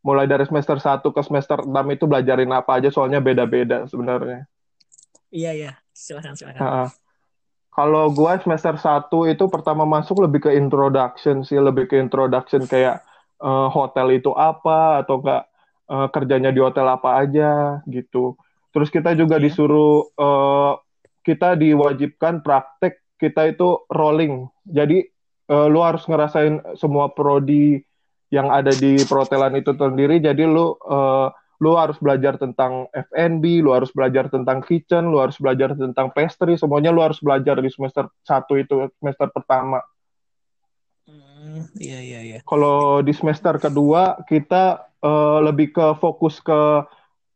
mulai 0.00 0.24
dari 0.24 0.48
semester 0.48 0.80
1 0.80 1.04
ke 1.04 1.20
semester 1.22 1.58
6 1.62 1.70
itu 1.70 2.04
belajarin 2.08 2.50
apa 2.50 2.80
aja 2.80 2.88
soalnya 2.88 3.20
beda-beda 3.20 3.84
sebenarnya. 3.86 4.48
Iya 5.30 5.50
iya, 5.54 5.72
silakan 5.94 6.34
silakan. 6.34 6.60
Uh, 6.60 6.88
kalau 7.70 8.10
gue 8.10 8.32
semester 8.42 8.74
1 8.74 9.06
itu 9.30 9.44
pertama 9.46 9.86
masuk 9.86 10.26
lebih 10.26 10.48
ke 10.48 10.50
introduction 10.58 11.46
sih, 11.46 11.60
lebih 11.60 11.86
ke 11.86 12.00
introduction 12.00 12.66
kayak 12.66 13.04
uh, 13.38 13.70
hotel 13.70 14.10
itu 14.10 14.34
apa 14.34 15.06
atau 15.06 15.22
enggak 15.22 15.42
uh, 15.86 16.08
kerjanya 16.10 16.50
di 16.50 16.58
hotel 16.58 16.86
apa 16.90 17.22
aja 17.22 17.78
gitu. 17.86 18.34
Terus 18.74 18.88
kita 18.90 19.14
juga 19.14 19.38
yeah. 19.38 19.44
disuruh 19.46 20.10
uh, 20.18 20.74
kita 21.26 21.56
diwajibkan 21.56 22.40
praktek 22.40 23.00
kita 23.20 23.52
itu 23.52 23.84
rolling. 23.92 24.48
Jadi 24.64 25.04
uh, 25.52 25.68
lu 25.68 25.84
harus 25.84 26.04
ngerasain 26.08 26.64
semua 26.80 27.12
prodi 27.12 27.84
yang 28.32 28.48
ada 28.48 28.72
di 28.72 28.96
perhotelan 29.04 29.58
itu 29.60 29.76
sendiri. 29.76 30.22
Jadi 30.22 30.48
lu 30.48 30.72
uh, 30.88 31.28
lu 31.60 31.76
harus 31.76 32.00
belajar 32.00 32.40
tentang 32.40 32.88
F&B, 32.88 33.60
lu 33.60 33.76
harus 33.76 33.92
belajar 33.92 34.32
tentang 34.32 34.64
kitchen, 34.64 35.12
lu 35.12 35.20
harus 35.20 35.36
belajar 35.36 35.76
tentang 35.76 36.08
pastry, 36.16 36.56
semuanya 36.56 36.88
lu 36.88 37.04
harus 37.04 37.20
belajar 37.20 37.60
di 37.60 37.68
semester 37.68 38.08
satu 38.24 38.56
itu 38.56 38.88
semester 38.96 39.28
pertama. 39.28 39.84
Hmm, 41.04 41.68
iya 41.76 42.00
iya 42.00 42.20
iya. 42.24 42.38
Kalau 42.48 43.04
di 43.04 43.12
semester 43.12 43.60
kedua 43.60 44.24
kita 44.24 44.88
uh, 45.04 45.44
lebih 45.44 45.76
ke 45.76 45.86
fokus 46.00 46.40
ke 46.40 46.88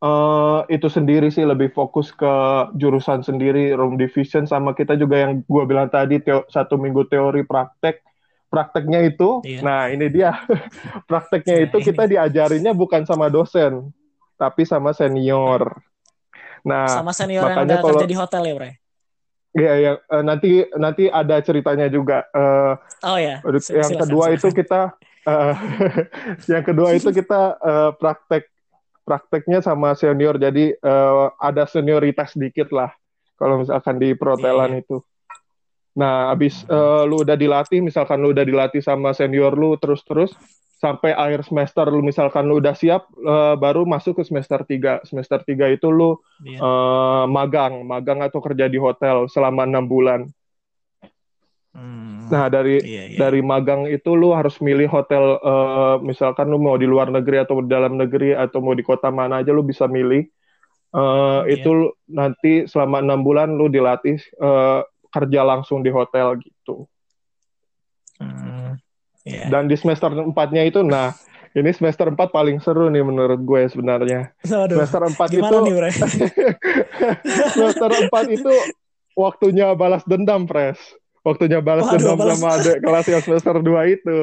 uh, 0.04 0.60
itu 0.68 0.86
sendiri 0.92 1.32
sih 1.32 1.48
lebih 1.48 1.72
fokus 1.72 2.12
ke 2.12 2.34
jurusan 2.76 3.24
sendiri 3.24 3.72
room 3.72 3.96
division 3.96 4.44
sama 4.44 4.76
kita 4.76 4.94
juga 5.00 5.24
yang 5.24 5.40
gue 5.40 5.64
bilang 5.64 5.88
tadi 5.88 6.20
teo 6.20 6.44
satu 6.52 6.76
minggu 6.76 7.08
teori 7.08 7.42
praktek 7.48 8.04
prakteknya 8.52 9.00
itu 9.08 9.40
iya. 9.42 9.60
nah 9.64 9.80
ini 9.88 10.06
dia 10.12 10.36
prakteknya 11.10 11.64
itu 11.64 11.80
kita 11.80 12.04
diajarinnya 12.04 12.76
bukan 12.76 13.08
sama 13.08 13.32
dosen 13.32 13.90
tapi 14.36 14.68
sama 14.68 14.92
senior 14.92 15.80
nah 16.64 16.86
sama 16.86 17.12
senior 17.16 17.48
makanya 17.48 17.56
yang 17.56 17.64
udah 17.64 17.78
kalau, 17.80 17.90
kerja 17.96 18.06
di 18.06 18.16
hotel 18.16 18.44
ya 18.44 18.56
bre 18.56 18.72
Iya, 19.54 19.72
ya, 19.78 19.92
nanti 20.26 20.66
nanti 20.74 21.06
ada 21.06 21.38
ceritanya 21.38 21.86
juga. 21.86 22.26
Uh, 22.34 22.74
oh 23.06 23.14
ya. 23.14 23.38
Yang 23.86 24.02
kedua 24.02 24.34
itu 24.34 24.50
kita 24.50 24.98
Uh, 25.24 25.56
yang 26.52 26.60
kedua 26.60 26.92
itu 26.92 27.08
kita 27.08 27.56
uh, 27.56 27.96
praktek 27.96 28.44
prakteknya 29.04 29.60
sama 29.60 29.92
senior, 29.94 30.40
jadi 30.40 30.74
uh, 30.80 31.30
ada 31.36 31.68
senioritas 31.68 32.32
dikit 32.34 32.72
lah 32.72 32.90
kalau 33.36 33.60
misalkan 33.60 34.00
di 34.00 34.16
perhotelan 34.16 34.80
yeah. 34.80 34.82
itu. 34.82 34.96
Nah, 35.94 36.34
abis 36.34 36.66
uh, 36.66 37.06
lu 37.06 37.22
udah 37.22 37.38
dilatih, 37.38 37.78
misalkan 37.78 38.18
lu 38.18 38.34
udah 38.34 38.42
dilatih 38.42 38.82
sama 38.82 39.14
senior 39.14 39.54
lu 39.54 39.78
terus-terus 39.78 40.34
sampai 40.84 41.16
akhir 41.16 41.48
semester 41.48 41.88
lu 41.88 42.04
misalkan 42.04 42.44
lu 42.44 42.60
udah 42.60 42.76
siap 42.76 43.08
uh, 43.24 43.56
baru 43.56 43.86
masuk 43.86 44.20
ke 44.20 44.22
semester 44.26 44.60
3. 44.66 45.06
Semester 45.06 45.40
3 45.40 45.76
itu 45.78 45.88
lu 45.88 46.18
yeah. 46.42 46.58
Iya. 46.58 46.58
uh, 46.60 47.24
magang, 47.30 47.86
magang 47.86 48.20
atau 48.20 48.42
kerja 48.42 48.66
di 48.66 48.76
hotel 48.76 49.30
selama 49.30 49.64
enam 49.64 49.86
bulan. 49.86 50.26
Hmm. 51.74 52.30
Nah 52.30 52.46
dari 52.46 52.78
iya, 52.86 53.10
iya. 53.10 53.18
dari 53.18 53.42
magang 53.42 53.90
itu 53.90 54.14
lu 54.14 54.30
harus 54.30 54.62
milih 54.62 54.86
hotel 54.86 55.42
uh, 55.42 55.98
misalkan 55.98 56.46
lu 56.46 56.62
mau 56.62 56.78
di 56.78 56.86
luar 56.86 57.10
negeri 57.10 57.42
atau 57.42 57.58
di 57.58 57.66
dalam 57.66 57.98
negeri 57.98 58.30
atau 58.30 58.62
mau 58.62 58.78
di 58.78 58.86
kota 58.86 59.10
mana 59.10 59.42
aja 59.42 59.50
lu 59.50 59.66
bisa 59.66 59.90
milih. 59.90 60.22
Uh, 60.94 61.42
iya. 61.50 61.58
Itu 61.58 61.98
nanti 62.06 62.70
selama 62.70 63.02
enam 63.02 63.26
bulan 63.26 63.58
lu 63.58 63.66
dilatih 63.66 64.22
uh, 64.38 64.86
kerja 65.10 65.42
langsung 65.42 65.82
di 65.82 65.90
hotel 65.90 66.38
gitu. 66.38 66.86
Hmm. 68.22 68.78
Yeah. 69.26 69.50
Dan 69.50 69.66
di 69.66 69.74
semester 69.74 70.14
empatnya 70.14 70.62
itu, 70.68 70.84
nah 70.84 71.10
ini 71.56 71.72
semester 71.74 72.12
empat 72.12 72.30
paling 72.30 72.60
seru 72.62 72.92
nih 72.92 73.02
menurut 73.02 73.40
gue 73.42 73.66
sebenarnya. 73.72 74.30
Aduh, 74.46 74.78
semester 74.78 75.02
empat 75.10 75.28
itu, 75.32 75.56
nih, 75.64 75.74
semester 77.56 77.90
empat 78.04 78.24
itu 78.30 78.52
waktunya 79.16 79.72
balas 79.72 80.04
dendam, 80.04 80.44
Pres 80.44 80.78
waktunya 81.24 81.58
balas 81.64 81.88
dendam 81.88 82.20
sama 82.20 82.60
adik 82.60 82.84
kelas 82.84 83.06
yang 83.08 83.22
semester 83.24 83.54
2 83.64 83.96
itu. 83.96 84.18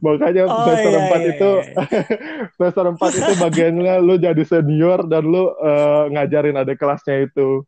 Makanya 0.00 0.48
oh, 0.48 0.64
semester 0.64 0.92
iya, 0.96 1.00
4 1.04 1.12
iya, 1.12 1.28
itu 1.36 1.50
iya. 1.60 1.84
semester 2.56 2.84
4 2.96 3.20
itu 3.20 3.32
bagiannya 3.36 3.94
lu 4.00 4.14
jadi 4.16 4.42
senior 4.48 5.04
dan 5.04 5.28
lu 5.28 5.52
uh, 5.52 6.08
ngajarin 6.08 6.56
adik 6.56 6.80
kelasnya 6.80 7.28
itu 7.28 7.62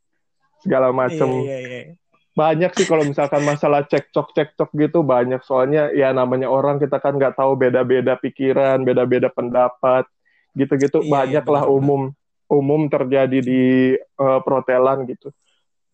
segala 0.65 0.91
macem. 0.91 1.29
Iya, 1.29 1.59
iya, 1.61 1.81
iya. 1.87 1.95
Banyak 2.33 2.73
sih 2.73 2.89
kalau 2.89 3.05
misalkan 3.05 3.45
masalah 3.45 3.85
cekcok 3.85 4.33
cekcok 4.33 4.71
gitu 4.73 5.05
banyak 5.05 5.45
soalnya 5.45 5.93
ya 5.93 6.15
namanya 6.17 6.49
orang 6.49 6.81
kita 6.81 6.97
kan 6.97 7.21
nggak 7.21 7.37
tahu 7.37 7.61
beda-beda 7.61 8.17
pikiran, 8.17 8.81
beda-beda 8.81 9.29
pendapat 9.29 10.09
gitu-gitu 10.57 11.05
iya, 11.07 11.31
iya, 11.31 11.41
lah 11.47 11.69
umum 11.71 12.11
umum 12.51 12.91
terjadi 12.91 13.39
di 13.39 13.95
uh, 14.19 14.41
perhotelan 14.41 15.05
gitu. 15.07 15.31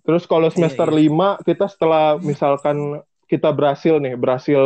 Terus 0.06 0.22
kalau 0.30 0.46
iya, 0.48 0.54
semester 0.54 0.88
iya, 0.94 1.10
iya. 1.10 1.42
5 1.42 1.46
kita 1.50 1.66
setelah 1.66 2.04
misalkan 2.22 3.02
kita 3.26 3.50
berhasil 3.50 3.98
nih, 3.98 4.14
berhasil 4.14 4.62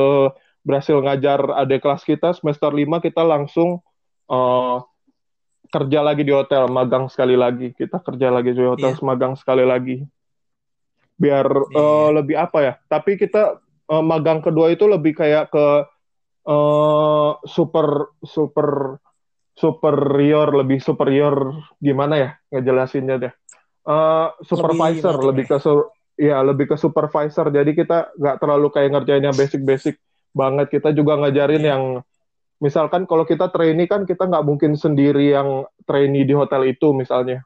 berhasil 0.60 1.00
ngajar 1.00 1.40
adik 1.56 1.80
kelas 1.80 2.04
kita 2.04 2.36
semester 2.36 2.68
5 2.68 3.00
kita 3.00 3.24
langsung 3.24 3.80
uh, 4.28 4.84
kerja 5.72 6.04
lagi 6.04 6.28
di 6.28 6.32
hotel, 6.36 6.68
magang 6.68 7.08
sekali 7.08 7.40
lagi. 7.40 7.72
Kita 7.72 8.04
kerja 8.04 8.28
lagi 8.28 8.52
di 8.52 8.60
hotel, 8.68 8.92
yeah. 8.92 9.00
magang 9.00 9.32
sekali 9.40 9.64
lagi. 9.64 10.04
Biar 11.16 11.48
yeah. 11.48 11.80
uh, 11.80 12.08
lebih 12.12 12.36
apa 12.36 12.58
ya? 12.60 12.74
Tapi 12.84 13.16
kita 13.16 13.56
uh, 13.88 14.04
magang 14.04 14.44
kedua 14.44 14.68
itu 14.68 14.84
lebih 14.84 15.16
kayak 15.16 15.48
ke 15.48 15.66
uh, 16.44 17.32
super 17.48 18.12
super 18.20 19.00
superior, 19.56 20.52
lebih 20.52 20.84
superior 20.84 21.56
gimana 21.80 22.14
ya 22.20 22.30
ngejelasinnya 22.52 23.16
deh 23.16 23.34
uh, 23.86 24.34
supervisor 24.42 25.16
lebih, 25.20 25.44
lebih 25.44 25.44
ke 25.46 25.56
su 25.60 25.74
ya 26.20 26.36
lebih 26.44 26.66
ke 26.68 26.76
supervisor 26.76 27.48
jadi 27.48 27.70
kita 27.72 28.12
nggak 28.12 28.36
terlalu 28.44 28.68
kayak 28.68 28.92
ngerjain 28.92 29.24
yang 29.24 29.36
basic-basic 29.36 29.96
banget 30.36 30.68
kita 30.68 30.92
juga 30.92 31.16
ngajarin 31.16 31.64
yeah. 31.64 31.70
yang 31.74 31.82
misalkan 32.60 33.08
kalau 33.08 33.24
kita 33.24 33.48
trainee 33.48 33.88
kan 33.88 34.04
kita 34.04 34.28
nggak 34.28 34.44
mungkin 34.44 34.76
sendiri 34.76 35.32
yang 35.32 35.64
trainee 35.88 36.28
di 36.28 36.36
hotel 36.36 36.68
itu 36.68 36.92
misalnya 36.92 37.40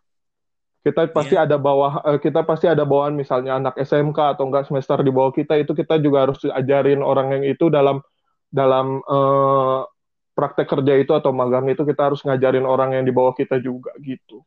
kita 0.84 1.08
pasti 1.14 1.38
yeah. 1.38 1.46
ada 1.48 1.56
bawah 1.56 2.02
uh, 2.02 2.18
kita 2.18 2.42
pasti 2.42 2.66
ada 2.66 2.82
bawahan 2.82 3.14
misalnya 3.14 3.56
anak 3.56 3.78
SMK 3.78 4.36
atau 4.36 4.50
enggak 4.50 4.68
semester 4.68 5.00
di 5.00 5.14
bawah 5.14 5.32
kita 5.32 5.54
itu 5.56 5.72
kita 5.72 5.96
juga 6.02 6.28
harus 6.28 6.42
ajarin 6.44 7.00
orang 7.00 7.40
yang 7.40 7.44
itu 7.46 7.70
dalam 7.72 8.02
dalam 8.50 9.00
uh, 9.06 9.86
praktek 10.34 10.66
kerja 10.66 10.98
itu 10.98 11.14
atau 11.14 11.30
magang 11.30 11.70
itu 11.70 11.86
kita 11.86 12.10
harus 12.10 12.20
ngajarin 12.26 12.66
orang 12.66 12.98
yang 12.98 13.06
di 13.06 13.14
bawah 13.14 13.32
kita 13.32 13.62
juga 13.62 13.94
gitu. 14.02 14.42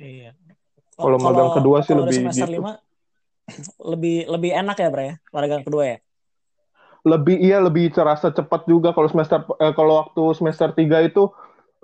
Iya. 0.00 0.32
Kalau 0.94 1.18
magang 1.18 1.50
kedua 1.54 1.82
sih 1.82 1.94
lebih 1.94 2.30
semester 2.30 2.48
gitu. 2.48 2.62
5 2.62 2.80
lebih 3.92 4.16
lebih 4.30 4.50
enak 4.56 4.76
ya, 4.80 4.88
Bre? 4.88 5.04
Ya? 5.04 5.14
Magang 5.34 5.62
kedua 5.66 5.84
ya? 5.84 5.96
Lebih 7.04 7.36
iya 7.36 7.60
lebih 7.60 7.92
terasa 7.92 8.32
cepat 8.32 8.64
juga 8.64 8.96
kalau 8.96 9.08
semester 9.12 9.44
eh, 9.60 9.74
kalau 9.76 10.00
waktu 10.00 10.22
semester 10.38 10.72
3 10.72 11.10
itu 11.10 11.28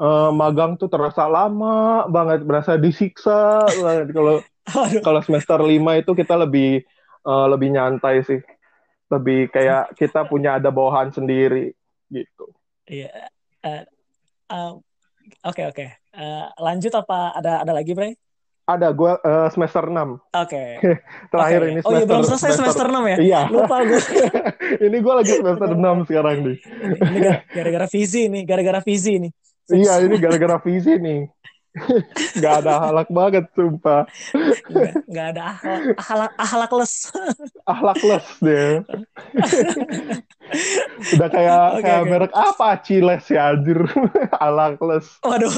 eh, 0.01 0.31
magang 0.33 0.81
tuh 0.81 0.89
terasa 0.89 1.29
lama 1.29 2.09
banget, 2.09 2.47
berasa 2.47 2.81
disiksa 2.81 3.67
banget 3.85 4.17
kalau 4.17 4.41
kalau 5.07 5.21
semester 5.21 5.59
5 5.61 6.01
itu 6.01 6.13
kita 6.15 6.35
lebih 6.39 6.87
uh, 7.27 7.47
lebih 7.51 7.75
nyantai 7.75 8.23
sih. 8.25 8.41
Lebih 9.11 9.51
kayak 9.51 9.99
kita 9.99 10.23
punya 10.31 10.63
ada 10.63 10.71
bawahan 10.71 11.11
sendiri 11.11 11.75
gitu. 12.15 12.47
Iya. 12.87 13.11
Uh, 13.61 13.83
uh, 14.51 14.73
Oke 15.47 15.63
oke. 15.63 15.87
Uh, 16.11 16.51
lanjut 16.59 16.91
apa 16.91 17.39
ada 17.39 17.63
ada 17.63 17.73
lagi, 17.73 17.95
Bray? 17.95 18.19
Ada, 18.71 18.89
gue 18.95 19.13
uh, 19.19 19.49
semester 19.51 19.85
6. 19.91 19.99
Oke. 19.99 20.15
Okay. 20.31 20.71
Terakhir 21.33 21.61
okay. 21.61 21.71
ini 21.75 21.81
semester 21.83 21.91
Oh 21.91 21.93
iya, 21.99 22.07
belum 22.07 22.23
selesai 22.23 22.51
semester, 22.55 22.87
semester 22.87 22.87
6 22.87 23.13
ya? 23.13 23.17
Iya. 23.19 23.41
Lupa 23.51 23.77
gue. 23.83 24.03
ini 24.87 24.97
gue 25.03 25.15
lagi 25.19 25.33
semester 25.43 25.69
6 25.75 26.09
sekarang 26.09 26.37
nih. 26.47 26.57
ini 27.11 27.29
gara-gara 27.51 27.87
visi 27.91 28.23
nih, 28.31 28.43
gara-gara 28.47 28.81
visi 28.85 29.13
nih. 29.19 29.33
Iya, 29.71 29.95
ini 30.07 30.15
gara-gara 30.23 30.57
visi 30.63 30.95
nih. 30.99 31.21
gak 32.43 32.67
ada 32.67 32.91
ahlak 32.91 33.09
banget 33.15 33.47
sumpah 33.55 34.03
gak, 34.67 34.93
gak 35.07 35.27
ada 35.35 35.55
ahlak 36.03 36.33
ahlak 36.35 36.71
les 36.83 36.95
ahlak 37.63 38.01
les 38.03 38.27
deh 38.43 38.75
udah 41.15 41.29
kayak 41.31 41.63
okay, 41.79 41.83
kayak 41.87 42.03
okay. 42.03 42.11
merek 42.11 42.33
apa 42.35 42.69
Ciles 42.83 43.25
ya 43.31 43.55
anjir 43.55 43.87
ahlak 44.43 44.83
les 44.83 45.07
waduh 45.23 45.55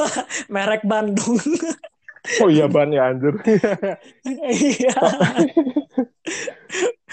merek 0.52 0.84
Bandung 0.84 1.40
oh 2.42 2.48
iya 2.48 2.66
ban 2.70 2.94
ya 2.94 3.10
anjir 3.10 3.34
iya 4.48 4.92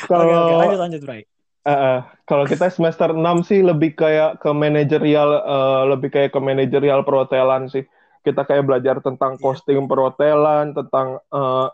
kalau 0.10 0.25
okay, 0.25 0.44
okay. 0.44 0.58
lanjut 0.58 0.82
lanjut 0.82 1.04
baik 1.06 1.28
Uh, 1.70 2.01
kalau 2.24 2.50
kita 2.50 2.72
semester 2.72 3.13
6 3.13 3.20
sih 3.46 3.62
lebih 3.62 3.94
kayak 3.94 4.42
ke 4.42 4.50
manajerial 4.50 5.44
uh, 5.44 5.84
lebih 5.92 6.10
kayak 6.10 6.34
ke 6.34 6.39
manajerial 6.42 7.06
perhotelan 7.06 7.70
sih 7.70 7.86
kita 8.24 8.44
kayak 8.44 8.68
belajar 8.68 9.00
tentang 9.00 9.39
kostum 9.39 9.80
iya. 9.80 9.88
perhotelan, 9.88 10.75
tentang 10.75 11.24
uh, 11.32 11.72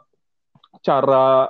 cara 0.86 1.50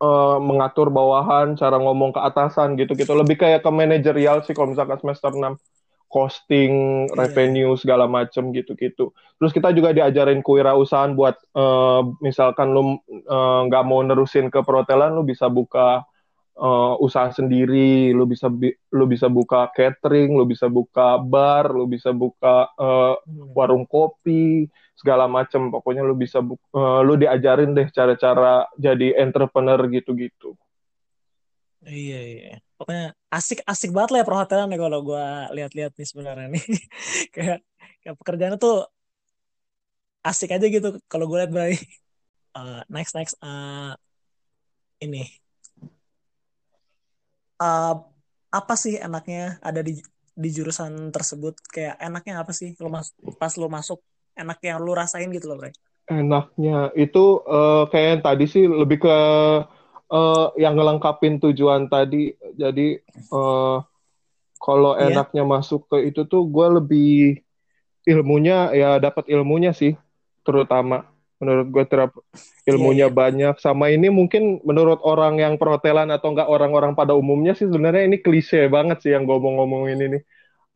uh, 0.00 0.38
mengatur 0.40 0.88
bawahan, 0.88 1.54
cara 1.54 1.76
ngomong 1.76 2.16
ke 2.16 2.20
atasan 2.20 2.74
gitu-gitu. 2.80 3.12
Lebih 3.12 3.36
kayak 3.36 3.60
ke 3.60 3.70
manajerial 3.70 4.40
sih 4.42 4.56
kalau 4.56 4.72
misalkan 4.72 4.98
semester 4.98 5.32
6 5.32 5.56
costing, 6.12 7.08
yeah. 7.08 7.16
revenue 7.16 7.72
segala 7.80 8.04
macem 8.04 8.52
gitu-gitu. 8.52 9.10
Terus 9.40 9.50
kita 9.56 9.72
juga 9.72 9.96
diajarin 9.96 10.44
kewirausahaan 10.44 11.16
buat 11.16 11.40
uh, 11.56 12.04
misalkan 12.20 12.76
lu 12.76 13.00
nggak 13.66 13.84
uh, 13.84 13.88
mau 13.88 14.04
nerusin 14.04 14.52
ke 14.52 14.60
perhotelan, 14.60 15.16
lu 15.16 15.24
bisa 15.24 15.48
buka 15.48 16.04
uh, 16.60 16.94
usaha 17.00 17.32
sendiri, 17.32 18.12
lu 18.12 18.28
bisa 18.28 18.52
lu 18.92 19.04
bisa 19.08 19.32
buka 19.32 19.72
catering, 19.72 20.36
lu 20.36 20.44
bisa 20.44 20.68
buka 20.68 21.16
bar, 21.16 21.72
lu 21.72 21.88
bisa 21.88 22.12
buka 22.12 22.68
uh, 22.76 23.16
warung 23.56 23.88
kopi, 23.88 24.68
segala 24.94 25.24
macam. 25.26 25.72
Pokoknya 25.72 26.04
lu 26.04 26.14
bisa 26.14 26.44
uh, 26.44 27.00
lu 27.00 27.16
diajarin 27.16 27.72
deh 27.72 27.88
cara-cara 27.88 28.68
jadi 28.76 29.16
entrepreneur 29.16 29.80
gitu-gitu. 29.88 30.54
Iya 31.82 32.20
iya. 32.22 32.54
Pokoknya 32.82 33.14
asik-asik 33.30 33.94
banget 33.94 34.10
lah 34.10 34.18
ya 34.20 34.26
perhotelan 34.26 34.74
ya 34.74 34.78
kalau 34.82 35.00
gue 35.06 35.26
lihat-lihat 35.54 35.92
nih 35.94 36.08
sebenarnya 36.10 36.46
nih. 36.50 36.64
kayak 37.34 37.58
kayak 38.02 38.16
pekerjaan 38.18 38.58
tuh 38.58 38.90
asik 40.26 40.50
aja 40.50 40.66
gitu 40.66 40.98
kalau 41.06 41.30
gue 41.30 41.38
lihat 41.38 41.54
Bray. 41.54 41.78
Uh, 42.52 42.82
next 42.90 43.14
next 43.14 43.38
uh, 43.40 43.94
ini 44.98 45.30
uh, 47.62 47.94
apa 48.52 48.74
sih 48.76 48.98
enaknya 48.98 49.62
ada 49.62 49.80
di 49.80 50.02
di 50.32 50.48
jurusan 50.50 51.14
tersebut 51.14 51.56
kayak 51.70 51.96
enaknya 52.02 52.42
apa 52.42 52.52
sih 52.52 52.74
lo 52.82 52.88
mas 52.90 53.14
pas 53.38 53.52
lo 53.56 53.68
masuk 53.70 54.02
enak 54.34 54.58
yang 54.64 54.80
lo 54.80 54.92
rasain 54.96 55.28
gitu 55.30 55.48
loh 55.48 55.60
Bre? 55.60 55.72
enaknya 56.08 56.90
itu 56.98 57.40
uh, 57.46 57.86
kayak 57.88 58.08
yang 58.18 58.22
tadi 58.24 58.44
sih 58.48 58.64
lebih 58.66 59.06
ke 59.06 59.16
uh, 60.12 60.52
yang 60.60 60.76
ngelengkapin 60.76 61.40
tujuan 61.40 61.88
tadi 61.88 62.36
jadi 62.54 63.00
uh, 63.32 63.80
kalau 64.62 64.94
yeah. 64.94 65.10
enaknya 65.10 65.42
masuk 65.42 65.88
ke 65.88 66.12
itu 66.12 66.28
tuh 66.28 66.46
gue 66.46 66.66
lebih 66.78 67.42
ilmunya 68.06 68.70
ya 68.76 68.90
dapat 69.00 69.26
ilmunya 69.32 69.72
sih 69.72 69.96
terutama 70.44 71.08
menurut 71.42 71.66
gue 71.74 71.84
terap 71.90 72.14
ilmunya 72.70 73.08
yeah, 73.08 73.10
yeah. 73.10 73.18
banyak 73.18 73.54
sama 73.58 73.90
ini 73.90 74.12
mungkin 74.14 74.62
menurut 74.62 75.02
orang 75.02 75.42
yang 75.42 75.58
perhotelan 75.58 76.06
atau 76.14 76.30
enggak 76.30 76.46
orang-orang 76.46 76.94
pada 76.94 77.18
umumnya 77.18 77.58
sih 77.58 77.66
sebenarnya 77.66 78.06
ini 78.06 78.22
klise 78.22 78.70
banget 78.70 79.02
sih 79.02 79.10
yang 79.10 79.26
gue 79.26 79.34
ngomong 79.34 79.90
ini 79.90 80.18
nih 80.18 80.22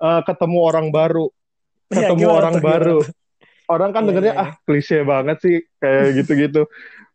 uh, 0.03 0.27
ketemu 0.27 0.59
orang 0.59 0.87
baru 0.90 1.31
iya, 1.94 2.11
ketemu 2.11 2.27
yeah, 2.27 2.35
orang 2.35 2.55
tuh, 2.59 2.64
baru 2.66 2.99
gimana? 3.07 3.70
orang 3.70 3.90
kan 3.94 4.03
yeah, 4.03 4.09
dengernya 4.11 4.35
yeah, 4.35 4.42
yeah. 4.42 4.55
ah 4.59 4.64
klise 4.66 4.99
banget 5.07 5.37
sih 5.38 5.57
kayak 5.79 6.07
gitu-gitu 6.18 6.62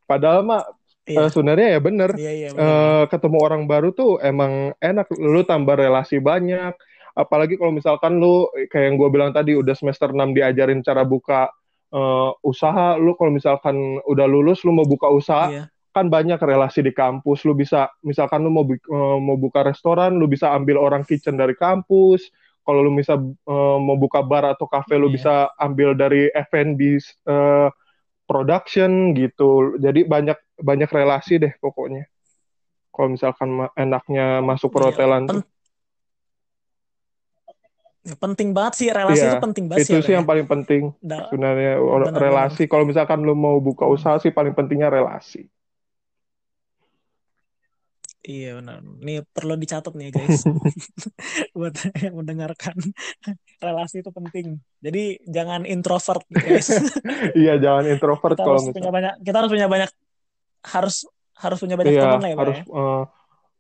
padahal 0.07 0.47
mah 0.47 0.63
yeah. 1.07 1.25
uh, 1.25 1.29
sebenarnya 1.29 1.77
ya 1.77 1.79
bener, 1.79 2.11
yeah, 2.17 2.35
yeah, 2.47 2.51
bener. 2.53 2.65
Uh, 2.65 3.03
ketemu 3.09 3.37
orang 3.41 3.63
baru 3.65 3.89
tuh 3.93 4.21
emang 4.21 4.75
enak 4.81 5.07
lu 5.17 5.41
tambah 5.45 5.77
relasi 5.77 6.21
banyak 6.21 6.73
apalagi 7.15 7.59
kalau 7.59 7.75
misalkan 7.75 8.19
lu 8.23 8.47
kayak 8.71 8.85
yang 8.91 8.95
gue 8.95 9.09
bilang 9.11 9.31
tadi 9.35 9.55
udah 9.55 9.75
semester 9.75 10.15
6 10.15 10.31
diajarin 10.31 10.79
cara 10.79 11.03
buka 11.03 11.51
uh, 11.91 12.31
usaha 12.43 12.95
lu 12.95 13.15
kalau 13.19 13.31
misalkan 13.35 13.99
udah 14.07 14.27
lulus 14.27 14.63
lu 14.63 14.71
mau 14.71 14.87
buka 14.87 15.11
usaha 15.11 15.51
iya. 15.51 15.63
kan 15.91 16.07
banyak 16.07 16.39
relasi 16.39 16.79
di 16.79 16.95
kampus 16.95 17.43
lu 17.43 17.51
bisa 17.51 17.91
misalkan 18.01 18.43
lu 18.47 18.51
mau 18.51 18.63
uh, 18.63 19.19
mau 19.19 19.35
buka 19.35 19.67
restoran 19.67 20.15
lu 20.15 20.27
bisa 20.27 20.55
ambil 20.55 20.79
orang 20.79 21.03
kitchen 21.03 21.35
dari 21.35 21.53
kampus 21.55 22.31
kalau 22.63 22.85
lu 22.85 22.93
bisa 22.95 23.19
uh, 23.19 23.77
mau 23.81 23.99
buka 23.99 24.23
bar 24.23 24.47
atau 24.47 24.69
cafe 24.71 24.95
lu 24.95 25.11
iya. 25.11 25.15
bisa 25.19 25.33
ambil 25.59 25.91
dari 25.97 26.31
F&B 26.31 26.79
uh, 27.27 27.67
production 28.23 29.11
gitu 29.11 29.75
jadi 29.75 30.07
banyak 30.07 30.39
banyak 30.61 30.89
relasi 30.89 31.41
deh 31.41 31.53
pokoknya. 31.59 32.05
Kalau 32.91 33.07
misalkan 33.11 33.49
enaknya 33.75 34.43
masuk 34.43 34.69
iya, 34.71 34.75
perhotelan 34.75 35.23
iya, 35.27 35.43
Ya, 38.01 38.17
penting 38.17 38.49
banget 38.49 38.81
sih 38.81 38.89
relasi 38.89 39.21
iya, 39.21 39.37
itu 39.37 39.45
penting 39.45 39.69
banget 39.69 39.85
itu 39.85 40.01
sih, 40.01 40.09
sih 40.09 40.13
yang 40.17 40.25
paling 40.25 40.49
penting 40.49 40.89
da 41.05 41.29
sebenarnya 41.29 41.77
bener, 41.77 42.17
relasi. 42.17 42.65
Kalau 42.65 42.81
misalkan 42.81 43.21
lu 43.21 43.37
mau 43.37 43.61
buka 43.61 43.85
usaha 43.85 44.17
sih 44.17 44.33
paling 44.33 44.57
pentingnya 44.57 44.89
relasi. 44.89 45.45
Iya 48.25 48.57
benar. 48.57 48.81
Ini 48.81 49.21
perlu 49.29 49.53
dicatat 49.53 49.93
nih 49.93 50.17
guys. 50.17 50.45
Buat 51.57 51.77
yang 52.01 52.17
mendengarkan 52.17 52.73
relasi 53.65 54.01
itu 54.01 54.09
penting. 54.09 54.57
Jadi 54.81 55.21
jangan 55.29 55.69
introvert 55.69 56.25
guys. 56.29 56.73
Iya 57.37 57.61
jangan 57.61 57.85
introvert 57.85 58.33
kita 58.33 58.45
kalau 58.45 58.57
harus 58.57 58.73
punya 58.73 58.89
banyak 58.89 59.13
kita 59.21 59.35
harus 59.45 59.51
punya 59.53 59.69
banyak 59.69 59.89
harus 60.65 61.05
harus 61.41 61.57
punya 61.57 61.75
banyak 61.77 61.93
iya, 61.97 62.03
teman 62.05 62.21
lah 62.21 62.29
ya 62.29 62.37
harus 62.37 62.59
ya? 62.61 62.65
uh, 62.69 63.03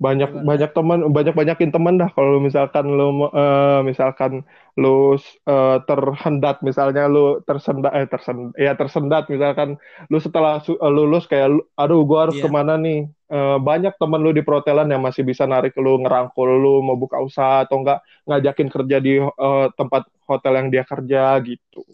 banyak 0.01 0.29
Gimana? 0.33 0.45
banyak 0.49 0.71
teman 0.73 0.99
banyak 1.13 1.35
banyakin 1.37 1.69
teman 1.69 1.93
dah 2.01 2.09
kalau 2.09 2.41
misalkan 2.41 2.85
lu 2.89 3.29
uh, 3.29 3.85
misalkan 3.85 4.41
lu 4.73 5.13
uh, 5.45 5.77
terhendat 5.85 6.57
misalnya 6.65 7.05
lu 7.05 7.37
tersendat 7.45 7.93
eh 7.93 8.09
tersendat 8.09 8.53
ya 8.57 8.73
tersendat 8.73 9.29
misalkan 9.29 9.77
lu 10.09 10.17
setelah 10.17 10.57
uh, 10.57 10.89
lulus 10.89 11.29
kayak 11.29 11.53
aduh 11.77 12.01
gua 12.01 12.25
harus 12.25 12.41
yeah. 12.41 12.45
ke 12.45 12.49
mana 12.49 12.81
nih 12.81 13.13
uh, 13.29 13.61
banyak 13.61 13.93
teman 14.01 14.25
lu 14.25 14.33
di 14.33 14.41
perhotelan 14.41 14.89
yang 14.89 15.05
masih 15.05 15.21
bisa 15.21 15.45
narik 15.45 15.77
lu 15.77 16.01
ngerangkul 16.01 16.49
lu 16.49 16.81
mau 16.81 16.97
buka 16.97 17.21
usaha 17.21 17.61
atau 17.61 17.85
enggak 17.85 18.01
ngajakin 18.25 18.69
kerja 18.73 18.97
di 18.97 19.21
uh, 19.21 19.69
tempat 19.77 20.09
hotel 20.25 20.65
yang 20.65 20.67
dia 20.73 20.81
kerja 20.81 21.37
gitu 21.45 21.85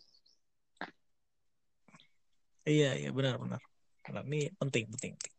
iya 2.64 2.96
iya 2.96 3.12
benar 3.12 3.36
benar 3.36 3.60
ini 4.12 4.52
penting 4.58 4.86
penting, 4.92 5.14
penting. 5.18 5.36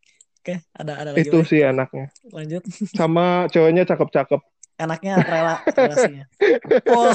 Oke, 0.48 0.54
ada 0.72 0.92
ada 0.96 1.10
lagi. 1.12 1.28
Itu 1.28 1.44
sih 1.44 1.60
enaknya. 1.60 2.08
Lanjut. 2.32 2.62
Sama 2.98 3.50
cowoknya 3.52 3.84
cakep-cakep. 3.84 4.40
Enaknya 4.78 5.20
rela 5.26 5.60
relasinya. 5.66 6.24
oh. 6.94 7.12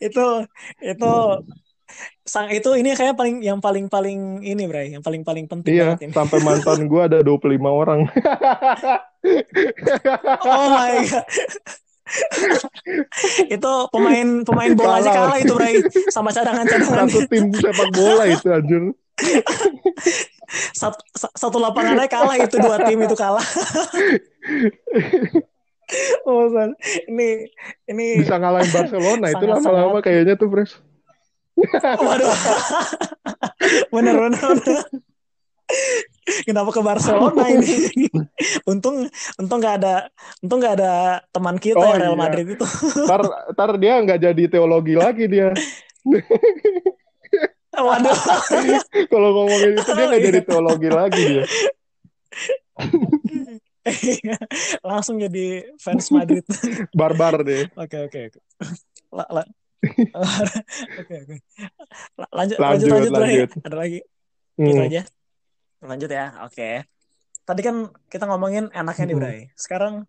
itu 0.00 0.26
itu 0.80 1.12
sang 2.28 2.52
itu 2.52 2.68
ini 2.76 2.92
kayak 2.92 3.16
paling 3.16 3.40
yang 3.40 3.64
paling 3.64 3.88
paling 3.88 4.44
ini 4.44 4.68
Bray, 4.68 4.92
yang 4.92 5.00
paling 5.00 5.24
paling 5.24 5.48
penting 5.48 5.80
iya, 5.80 5.96
ini. 5.96 6.12
sampai 6.12 6.44
mantan 6.44 6.84
gue 6.84 7.00
ada 7.00 7.24
25 7.24 7.56
orang. 7.64 8.04
oh 10.44 10.66
my 10.68 10.94
god. 11.08 11.24
itu 13.48 13.72
pemain 13.92 14.28
pemain 14.44 14.72
bola 14.76 15.00
aja 15.00 15.10
kalah 15.12 15.38
itu 15.40 15.52
Bray 15.56 15.80
sama 16.12 16.28
cadangan-cadangan. 16.28 17.08
Satu 17.08 17.20
tim 17.32 17.48
sepak 17.56 17.88
bola 17.96 18.24
itu 18.28 18.46
anjir. 18.52 18.92
satu, 20.80 21.02
satu 21.14 21.58
lapangannya 21.58 22.08
kalah 22.08 22.36
itu 22.38 22.56
dua 22.58 22.78
tim 22.86 23.02
itu 23.02 23.16
kalah. 23.18 23.42
oh, 26.28 26.46
ini 27.08 27.48
ini 27.88 28.06
bisa 28.22 28.38
ngalahin 28.38 28.70
Barcelona 28.70 29.26
itu 29.32 29.44
lama-lama 29.44 29.98
kayaknya 30.04 30.38
tuh, 30.38 30.48
Pres. 30.48 30.78
Waduh. 32.06 32.30
bener, 33.90 34.14
bener, 34.14 34.38
bener. 34.38 34.86
Kenapa 36.48 36.72
ke 36.72 36.80
Barcelona 36.80 37.44
ini? 37.52 38.08
untung 38.64 39.04
untung 39.36 39.58
nggak 39.60 39.84
ada 39.84 40.08
untung 40.40 40.64
nggak 40.64 40.74
ada 40.80 41.20
teman 41.28 41.60
kita 41.60 41.80
oh, 41.80 41.92
ya 41.92 42.08
Real 42.08 42.16
iya. 42.16 42.20
Madrid 42.20 42.46
itu. 42.56 42.66
tar, 43.04 43.20
tar 43.52 43.76
dia 43.76 44.00
nggak 44.00 44.20
jadi 44.22 44.44
teologi 44.48 44.94
lagi 44.96 45.28
dia. 45.28 45.52
Waduh. 47.86 48.18
Kalau 49.08 49.28
ngomongin 49.34 49.78
itu 49.78 49.90
dia 49.94 50.04
nggak 50.10 50.22
jadi 50.22 50.40
teologi 50.42 50.88
lagi 50.90 51.22
dia. 51.22 51.44
Langsung 54.88 55.16
jadi 55.16 55.64
fans 55.80 56.10
Madrid. 56.12 56.44
Barbar 56.98 57.40
deh. 57.46 57.66
Oke 57.78 57.96
oke 58.04 58.18
oke. 58.28 58.40
Oke. 60.98 61.16
Lanjut 62.34 62.56
lanjut 62.58 62.86
lanjut, 62.90 63.12
lanjut. 63.14 63.50
Ada 63.64 63.76
lagi. 63.76 64.00
Hmm. 64.58 64.66
Gitu 64.66 64.80
aja. 64.82 65.02
Lanjut 65.84 66.10
ya. 66.10 66.26
Oke. 66.44 66.84
Tadi 67.48 67.60
kan 67.64 67.88
kita 68.12 68.28
ngomongin 68.28 68.68
enaknya 68.76 69.04
nih, 69.08 69.16
hmm. 69.16 69.22
Bray. 69.24 69.40
Sekarang 69.56 70.04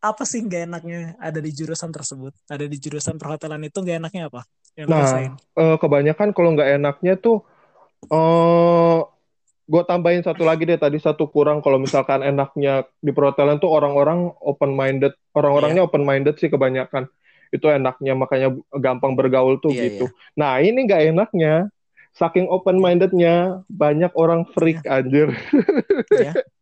apa 0.00 0.22
sih 0.24 0.40
nggak 0.40 0.70
enaknya 0.70 1.00
ada 1.20 1.42
di 1.42 1.50
jurusan 1.52 1.90
tersebut? 1.92 2.32
Ada 2.48 2.64
di 2.64 2.76
jurusan 2.80 3.20
perhotelan 3.20 3.60
itu 3.66 3.76
nggak 3.82 3.98
enaknya 4.00 4.32
apa? 4.32 4.46
Yang 4.76 4.88
nah, 4.92 5.08
uh, 5.56 5.76
kebanyakan 5.80 6.36
kalau 6.36 6.52
nggak 6.52 6.76
enaknya 6.76 7.16
tuh 7.16 7.40
uh, 8.12 8.16
eh, 8.16 8.98
gue 9.66 9.82
tambahin 9.88 10.22
satu 10.22 10.46
lagi 10.46 10.68
deh 10.68 10.78
tadi 10.78 11.00
satu 11.00 11.26
kurang 11.26 11.64
kalau 11.64 11.80
misalkan 11.80 12.22
enaknya 12.22 12.86
di 13.02 13.10
perhotelan 13.10 13.58
tuh 13.58 13.72
orang-orang 13.72 14.30
open 14.44 14.76
minded 14.76 15.16
orang-orangnya 15.34 15.82
yeah. 15.82 15.88
open 15.88 16.04
minded 16.06 16.36
sih 16.38 16.52
kebanyakan 16.52 17.10
itu 17.50 17.66
enaknya 17.66 18.12
makanya 18.14 18.54
gampang 18.76 19.16
bergaul 19.16 19.58
tuh 19.58 19.72
yeah, 19.72 19.84
gitu. 19.90 20.06
Yeah. 20.12 20.38
Nah 20.38 20.52
ini 20.60 20.86
nggak 20.86 21.02
enaknya 21.14 21.54
saking 22.12 22.46
open 22.52 22.78
mindednya 22.78 23.64
banyak 23.66 24.12
orang 24.12 24.44
freak 24.52 24.84
yeah. 24.84 25.00
anjir. 25.00 25.28
Yeah. 26.12 26.36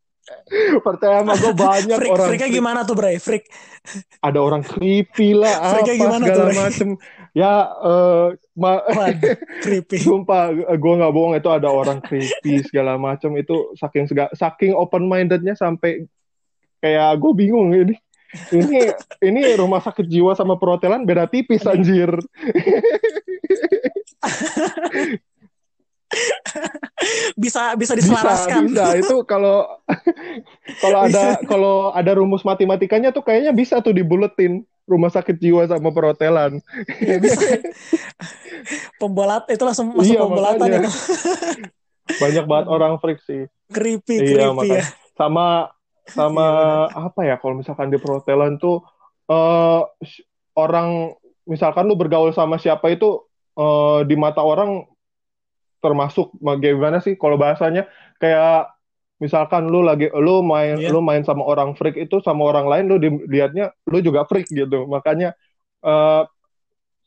Percaya 0.80 1.20
sama 1.20 1.36
gue 1.36 1.52
banyak 1.52 1.98
freak, 2.00 2.12
orang. 2.16 2.26
Freaknya 2.32 2.48
freak. 2.48 2.56
gimana 2.56 2.80
tuh 2.88 2.96
Bray? 2.96 3.16
Freak. 3.20 3.44
Ada 4.24 4.38
orang 4.40 4.64
creepy 4.64 5.36
lah, 5.36 5.76
apa 5.76 5.84
gimana 5.84 6.24
segala 6.24 6.52
macem. 6.56 6.88
Ya, 7.36 7.68
uh, 7.68 8.32
ma 8.56 8.80
creepy. 9.60 10.00
Sumpah, 10.08 10.48
gue 10.54 10.94
nggak 10.96 11.12
bohong 11.12 11.36
itu 11.36 11.50
ada 11.52 11.68
orang 11.68 12.00
creepy 12.00 12.64
segala 12.64 12.96
macem 12.96 13.36
itu 13.36 13.76
saking 13.76 14.08
saking 14.32 14.72
open 14.72 15.04
mindednya 15.04 15.52
sampai 15.52 16.08
kayak 16.80 17.20
gue 17.20 17.32
bingung 17.36 17.72
ini 17.72 17.96
ini 18.50 18.92
ini 19.20 19.42
rumah 19.54 19.80
sakit 19.84 20.08
jiwa 20.08 20.32
sama 20.32 20.56
perhotelan 20.56 21.04
beda 21.04 21.28
tipis 21.28 21.68
anjir. 21.68 22.08
bisa 27.42 27.74
bisa 27.74 27.92
diselaraskan. 27.98 28.70
Bisa, 28.70 28.94
bisa. 28.94 29.00
itu 29.00 29.16
kalau 29.26 29.66
kalau 30.82 30.98
ada 31.04 31.24
kalau 31.44 31.74
ada 31.92 32.12
rumus 32.16 32.46
matematikanya 32.46 33.10
tuh 33.10 33.22
kayaknya 33.26 33.52
bisa 33.52 33.80
tuh 33.84 33.92
dibuletin 33.94 34.64
rumah 34.84 35.08
sakit 35.08 35.36
jiwa 35.40 35.64
sama 35.68 35.90
perhotelan. 35.90 36.60
Ya, 37.04 37.16
bisa. 37.20 37.60
Pembolat 38.96 39.44
itu 39.52 39.62
langsung 39.64 39.92
masuk 39.92 40.14
iya, 40.14 40.20
pembolatan 40.24 40.68
itu. 40.80 40.90
Banyak 42.20 42.44
banget 42.48 42.66
orang 42.68 42.92
freak 43.00 43.20
sih. 43.24 43.48
Creepy, 43.72 44.20
iya, 44.20 44.48
creepy 44.52 44.68
ya. 44.80 44.84
Sama 45.16 45.72
sama 46.04 46.46
iya, 46.92 47.08
apa 47.08 47.20
ya 47.24 47.36
kalau 47.40 47.56
misalkan 47.56 47.88
di 47.88 47.96
perhotelan 47.96 48.60
tuh 48.60 48.84
uh, 49.32 49.88
orang 50.52 51.16
misalkan 51.48 51.88
lu 51.88 51.96
bergaul 51.96 52.32
sama 52.32 52.60
siapa 52.60 52.92
itu 52.92 53.24
uh, 53.56 54.04
di 54.04 54.16
mata 54.16 54.40
orang 54.40 54.84
termasuk 55.84 56.32
bagaimana 56.40 57.04
sih 57.04 57.20
kalau 57.20 57.36
bahasanya? 57.36 57.84
Kayak 58.16 58.72
misalkan 59.20 59.68
lu 59.68 59.84
lagi 59.84 60.08
lu 60.16 60.40
main 60.40 60.80
yeah. 60.80 60.90
lu 60.90 61.04
main 61.04 61.22
sama 61.22 61.44
orang 61.44 61.76
freak 61.76 62.00
itu 62.00 62.18
sama 62.24 62.48
orang 62.50 62.66
lain 62.66 62.84
lu 62.88 62.96
dilihatnya 62.96 63.76
lu 63.84 64.00
juga 64.00 64.24
freak 64.24 64.48
gitu. 64.48 64.88
Makanya 64.88 65.36
uh, 65.84 66.24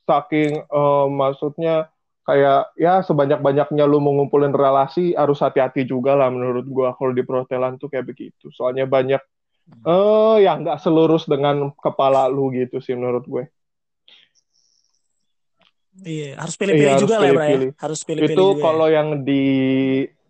saking 0.06 0.62
uh, 0.70 1.10
maksudnya 1.10 1.90
kayak 2.28 2.76
ya 2.78 3.02
sebanyak 3.02 3.40
banyaknya 3.42 3.90
lu 3.90 3.98
mengumpulin 4.04 4.54
relasi 4.54 5.16
harus 5.18 5.40
hati-hati 5.42 5.88
juga 5.88 6.13
lah 6.13 6.30
menurut 6.30 6.68
gua 6.70 6.94
kalau 6.94 7.12
di 7.16 7.26
perhotelan 7.26 7.82
tuh 7.82 7.90
kayak 7.90 8.06
begitu. 8.08 8.54
Soalnya 8.54 8.86
banyak 8.86 9.20
eh 9.68 9.92
uh, 9.92 10.40
ya 10.40 10.56
nggak 10.56 10.80
selurus 10.80 11.28
dengan 11.28 11.76
kepala 11.76 12.32
lu 12.32 12.56
gitu 12.56 12.80
sih 12.80 12.96
menurut 12.96 13.28
gue 13.28 13.44
Iya, 16.05 16.38
harus 16.38 16.55
pilih-pilih 16.60 16.93
iya, 16.93 17.01
juga 17.01 17.15
lah 17.17 17.29
ya, 17.29 17.41
ya. 17.41 17.73
Harus 17.81 17.99
pilih-pilih 18.05 18.38
Itu 18.38 18.45
juga 18.53 18.63
kalau 18.69 18.88
ya. 18.89 19.01
yang 19.01 19.07
di 19.25 19.43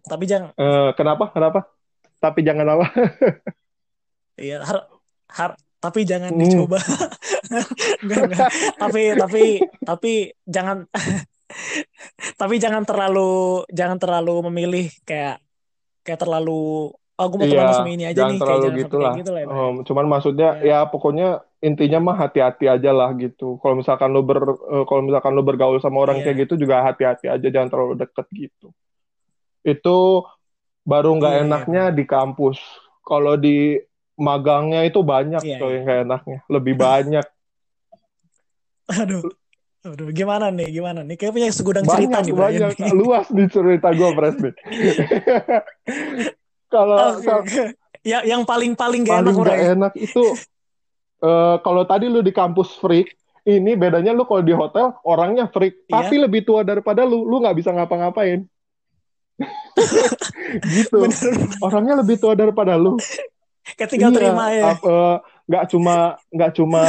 Tapi 0.07 0.23
jangan 0.23 0.49
uh, 0.55 0.89
kenapa? 0.95 1.25
Kenapa? 1.35 1.59
Tapi 2.23 2.39
jangan 2.45 2.65
apa? 2.71 2.85
iya, 4.47 4.63
har, 4.63 4.87
har 5.27 5.51
tapi 5.77 6.07
jangan 6.07 6.31
hmm. 6.31 6.41
dicoba. 6.41 6.79
enggak, 8.03 8.21
enggak. 8.31 8.49
Tapi 8.81 9.01
tapi 9.13 9.43
tapi 9.83 10.13
jangan 10.43 10.87
tapi 12.35 12.55
jangan 12.59 12.83
terlalu 12.83 13.63
jangan 13.71 13.97
terlalu 14.01 14.51
memilih 14.51 14.91
kayak 15.07 15.39
kayak 16.03 16.19
terlalu 16.19 16.91
oh 16.91 17.25
gue 17.31 17.37
mau 17.39 17.47
iya, 17.47 17.83
ini 17.87 18.03
aja 18.03 18.25
jangan 18.25 18.33
nih 18.35 18.39
terlalu 18.39 18.63
kayak 18.63 18.79
gitu 18.83 18.97
lah. 18.99 19.13
Gitu 19.15 19.31
lah 19.31 19.41
ya, 19.41 19.47
um, 19.47 19.75
cuman 19.87 20.05
maksudnya 20.11 20.49
ya. 20.59 20.83
ya 20.83 20.89
pokoknya 20.91 21.46
intinya 21.57 21.99
mah 22.11 22.17
hati-hati 22.27 22.69
aja 22.69 22.91
lah 22.93 23.09
gitu. 23.17 23.57
Kalau 23.61 23.81
misalkan 23.81 24.13
lo 24.13 24.21
ber 24.21 24.39
uh, 24.45 24.85
kalau 24.85 25.01
misalkan 25.01 25.33
lo 25.33 25.41
bergaul 25.41 25.81
sama 25.81 26.05
orang 26.05 26.21
yeah. 26.21 26.25
kayak 26.29 26.37
gitu 26.47 26.53
juga 26.61 26.85
hati-hati 26.85 27.25
aja 27.29 27.47
jangan 27.49 27.69
terlalu 27.69 27.93
deket 27.97 28.27
gitu. 28.33 28.67
Itu 29.65 30.27
baru 30.85 31.17
nggak 31.17 31.33
yeah, 31.33 31.43
iya, 31.43 31.49
enaknya 31.49 31.83
yeah. 31.89 31.95
di 31.97 32.03
kampus. 32.05 32.61
Kalau 33.01 33.39
di 33.39 33.79
magangnya 34.17 34.85
itu 34.85 35.01
banyak 35.01 35.41
yeah, 35.41 35.59
tuh 35.59 35.67
yeah. 35.69 35.75
yang 35.77 35.83
nggak 35.85 36.01
enaknya, 36.05 36.37
lebih 36.49 36.75
banyak. 36.77 37.25
Aduh. 39.01 39.25
Aduh, 39.87 40.11
gimana 40.11 40.51
nih? 40.51 40.67
Gimana 40.67 40.99
nih? 40.99 41.15
Kayak 41.15 41.31
punya 41.31 41.47
segudang 41.55 41.85
banyak, 41.87 42.11
cerita 42.11 42.17
nih. 42.19 42.33
Banyak, 42.35 42.71
banyak. 42.75 42.95
Luas 42.99 43.27
nih 43.31 43.47
cerita 43.47 43.87
gue, 43.95 44.09
Presmi. 44.11 44.51
Kalau 46.73 47.23
okay. 47.23 47.71
ya, 48.03 48.19
yang 48.27 48.43
paling 48.43 48.75
paling 48.75 49.07
gak 49.07 49.23
paling 49.23 49.31
enak 49.31 49.47
gak 49.47 49.63
enak 49.79 49.93
itu 49.95 50.35
uh, 51.21 51.57
kalau 51.61 51.83
tadi 51.87 52.09
lu 52.09 52.21
di 52.21 52.33
kampus 52.33 52.77
freak, 52.77 53.15
ini 53.47 53.79
bedanya 53.79 54.11
lu 54.11 54.27
kalau 54.27 54.43
di 54.43 54.51
hotel 54.51 54.91
orangnya 55.07 55.47
freak, 55.47 55.87
yeah. 55.87 56.03
tapi 56.03 56.19
lebih 56.19 56.43
tua 56.43 56.67
daripada 56.67 57.07
lu, 57.07 57.23
lu 57.23 57.39
nggak 57.39 57.57
bisa 57.57 57.71
ngapa-ngapain. 57.71 58.43
gitu. 60.75 60.97
Bener. 61.05 61.33
Orangnya 61.61 61.95
lebih 62.01 62.17
tua 62.17 62.33
daripada 62.33 62.75
lu. 62.75 62.97
Ketika 63.77 64.09
iya, 64.09 64.15
terima 64.15 64.45
ya. 64.51 64.73
Eh, 64.75 65.17
nggak 65.47 65.63
uh, 65.63 65.69
cuma 65.69 65.95
nggak 66.33 66.51
cuma 66.57 66.83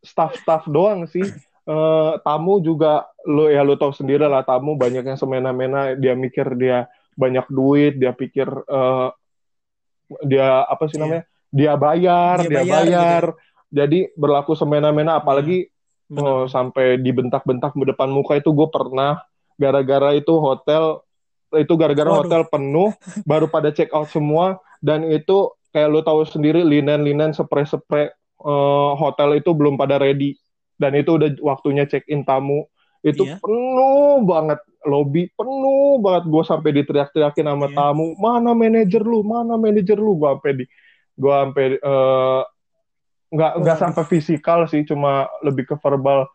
staff-staff 0.00 0.66
doang 0.70 1.06
sih. 1.10 1.24
Uh, 1.68 2.18
tamu 2.26 2.58
juga 2.58 3.06
lu 3.22 3.46
ya 3.46 3.62
lu 3.62 3.76
tahu 3.76 3.94
sendiri 3.94 4.26
lah 4.26 4.42
tamu 4.42 4.74
banyak 4.74 5.06
yang 5.06 5.18
semena-mena 5.20 5.94
dia 5.94 6.16
mikir 6.18 6.56
dia 6.58 6.88
banyak 7.14 7.46
duit 7.52 8.00
dia 8.00 8.10
pikir 8.16 8.48
uh, 8.48 9.12
dia 10.26 10.66
apa 10.66 10.88
sih 10.90 10.98
iya. 10.98 11.02
namanya 11.04 11.22
dia 11.52 11.72
bayar 11.76 12.36
dia, 12.42 12.48
dia 12.48 12.62
bayar, 12.64 12.82
bayar. 12.82 13.24
Gitu 13.28 13.49
jadi 13.70 14.10
berlaku 14.18 14.58
semena-mena 14.58 15.22
apalagi 15.22 15.70
hmm. 16.10 16.18
oh, 16.18 16.44
sampai 16.50 16.98
dibentak-bentak 16.98 17.72
di 17.78 17.86
depan 17.86 18.10
muka 18.10 18.36
itu 18.36 18.50
gue 18.50 18.68
pernah 18.68 19.22
gara-gara 19.56 20.14
itu 20.18 20.34
hotel 20.36 21.00
itu 21.54 21.74
gara-gara 21.74 22.10
hotel 22.10 22.46
penuh 22.46 22.94
baru 23.30 23.46
pada 23.50 23.70
check 23.74 23.90
out 23.94 24.10
semua 24.10 24.58
dan 24.82 25.06
itu 25.06 25.50
kayak 25.70 25.88
lo 25.90 26.02
tahu 26.02 26.26
sendiri 26.26 26.66
linen-linen 26.66 27.30
spray-spray 27.30 28.10
uh, 28.42 28.92
hotel 28.98 29.38
itu 29.38 29.54
belum 29.54 29.78
pada 29.78 30.02
ready 30.02 30.34
dan 30.80 30.96
itu 30.98 31.18
udah 31.20 31.30
waktunya 31.44 31.86
check 31.86 32.06
in 32.10 32.26
tamu 32.26 32.66
itu 33.00 33.24
yeah. 33.24 33.38
penuh 33.40 34.24
banget 34.24 34.60
lobby 34.84 35.28
penuh 35.36 36.00
banget 36.00 36.24
gue 36.28 36.42
sampai 36.44 36.70
diteriak-teriakin 36.80 37.46
sama 37.48 37.66
yeah. 37.68 37.76
tamu 37.76 38.16
mana 38.16 38.52
manajer 38.52 39.02
lu 39.04 39.20
mana 39.24 39.54
manajer 39.60 39.96
lu 39.96 40.16
gue 40.16 40.28
sampai 40.28 40.52
di 40.56 40.64
gue 41.20 41.34
sampai 41.36 41.66
uh, 41.84 42.42
nggak 43.30 43.52
nggak 43.62 43.78
sampai 43.78 44.04
fisikal 44.10 44.66
sih 44.66 44.82
cuma 44.82 45.30
lebih 45.46 45.70
ke 45.70 45.74
verbal 45.78 46.26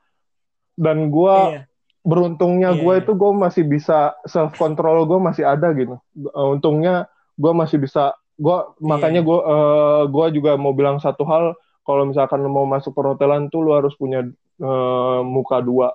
dan 0.79 1.12
gue 1.12 1.38
iya. 1.51 1.62
beruntungnya 2.03 2.75
iya, 2.75 2.79
gue 2.79 2.93
iya. 2.95 3.01
itu 3.03 3.12
gue 3.12 3.31
masih 3.36 3.63
bisa 3.67 4.15
self 4.23 4.55
control 4.55 5.03
gue 5.03 5.19
masih 5.19 5.43
ada 5.43 5.75
gitu 5.75 5.99
uh, 6.31 6.47
untungnya 6.55 7.12
gue 7.36 7.51
masih 7.51 7.84
bisa 7.84 8.15
gue 8.39 8.58
iya. 8.58 8.79
makanya 8.79 9.21
gue 9.23 9.39
uh, 9.39 10.03
gue 10.08 10.25
juga 10.39 10.55
mau 10.55 10.71
bilang 10.71 11.03
satu 11.03 11.27
hal 11.27 11.55
kalau 11.84 12.08
misalkan 12.08 12.41
mau 12.47 12.63
masuk 12.63 12.95
perhotelan 12.95 13.51
tuh 13.51 13.62
lu 13.62 13.75
harus 13.75 13.93
punya 13.99 14.23
uh, 14.63 15.19
muka 15.21 15.60
dua 15.60 15.93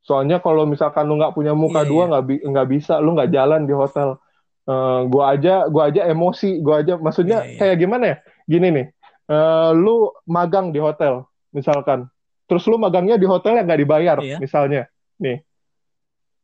Soalnya 0.00 0.40
kalau 0.40 0.64
misalkan 0.64 1.06
lu 1.06 1.20
nggak 1.20 1.36
punya 1.36 1.52
muka 1.52 1.84
Iya, 1.84 1.88
dua 1.88 2.02
nggak 2.08 2.24
bi- 2.24 2.44
nggak 2.44 2.68
bisa, 2.72 2.98
lu 2.98 3.12
nggak 3.14 3.30
jalan 3.30 3.68
di 3.68 3.74
hotel. 3.76 4.16
Eh, 4.64 5.00
gua 5.12 5.24
aja 5.36 5.68
gua 5.68 5.92
aja 5.92 6.02
emosi, 6.08 6.60
gua 6.64 6.80
aja 6.80 6.96
maksudnya 6.96 7.44
kayak 7.60 7.76
gimana 7.78 8.04
ya? 8.10 8.16
Gini 8.48 8.68
nih, 8.74 8.86
eh, 9.30 9.70
lu 9.72 10.10
magang 10.26 10.74
di 10.74 10.82
hotel 10.82 11.22
misalkan, 11.50 12.10
terus 12.44 12.66
lu 12.66 12.74
magangnya 12.76 13.14
di 13.14 13.26
hotel 13.26 13.58
yang 13.58 13.66
nggak 13.66 13.80
dibayar 13.80 14.16
Iya. 14.18 14.36
misalnya, 14.38 14.82
nih. 15.16 15.42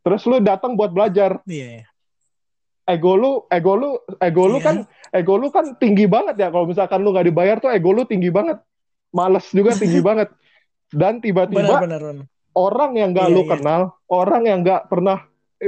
Terus 0.03 0.23
lu 0.25 0.39
datang 0.39 0.79
buat 0.79 0.95
belajar, 0.95 1.43
Iya, 1.51 1.83
iya. 1.83 1.85
ego 2.87 3.19
lu 3.19 3.43
ego 3.51 3.75
lu 3.75 3.91
ego 4.23 4.45
lu 4.47 4.63
Iya. 4.63 4.67
kan 4.67 4.77
ego 5.11 5.35
lu 5.35 5.51
kan 5.51 5.75
tinggi 5.75 6.07
banget 6.07 6.39
ya 6.39 6.55
kalau 6.55 6.71
misalkan 6.71 7.03
lu 7.03 7.11
nggak 7.11 7.27
dibayar 7.27 7.57
tuh 7.59 7.75
ego 7.75 7.91
lu 7.91 8.07
tinggi 8.07 8.31
banget 8.31 8.63
males 9.11 9.43
juga 9.51 9.75
tinggi 9.75 9.99
banget 10.07 10.31
dan 10.95 11.19
tiba-tiba 11.19 11.83
benar, 11.83 11.99
benar. 11.99 12.27
orang 12.55 12.95
yang 12.95 13.11
nggak 13.11 13.27
Iya, 13.27 13.35
lu 13.35 13.43
iya. 13.43 13.51
kenal 13.59 13.83
orang 14.07 14.43
yang 14.47 14.59
nggak 14.63 14.83
pernah 14.87 15.19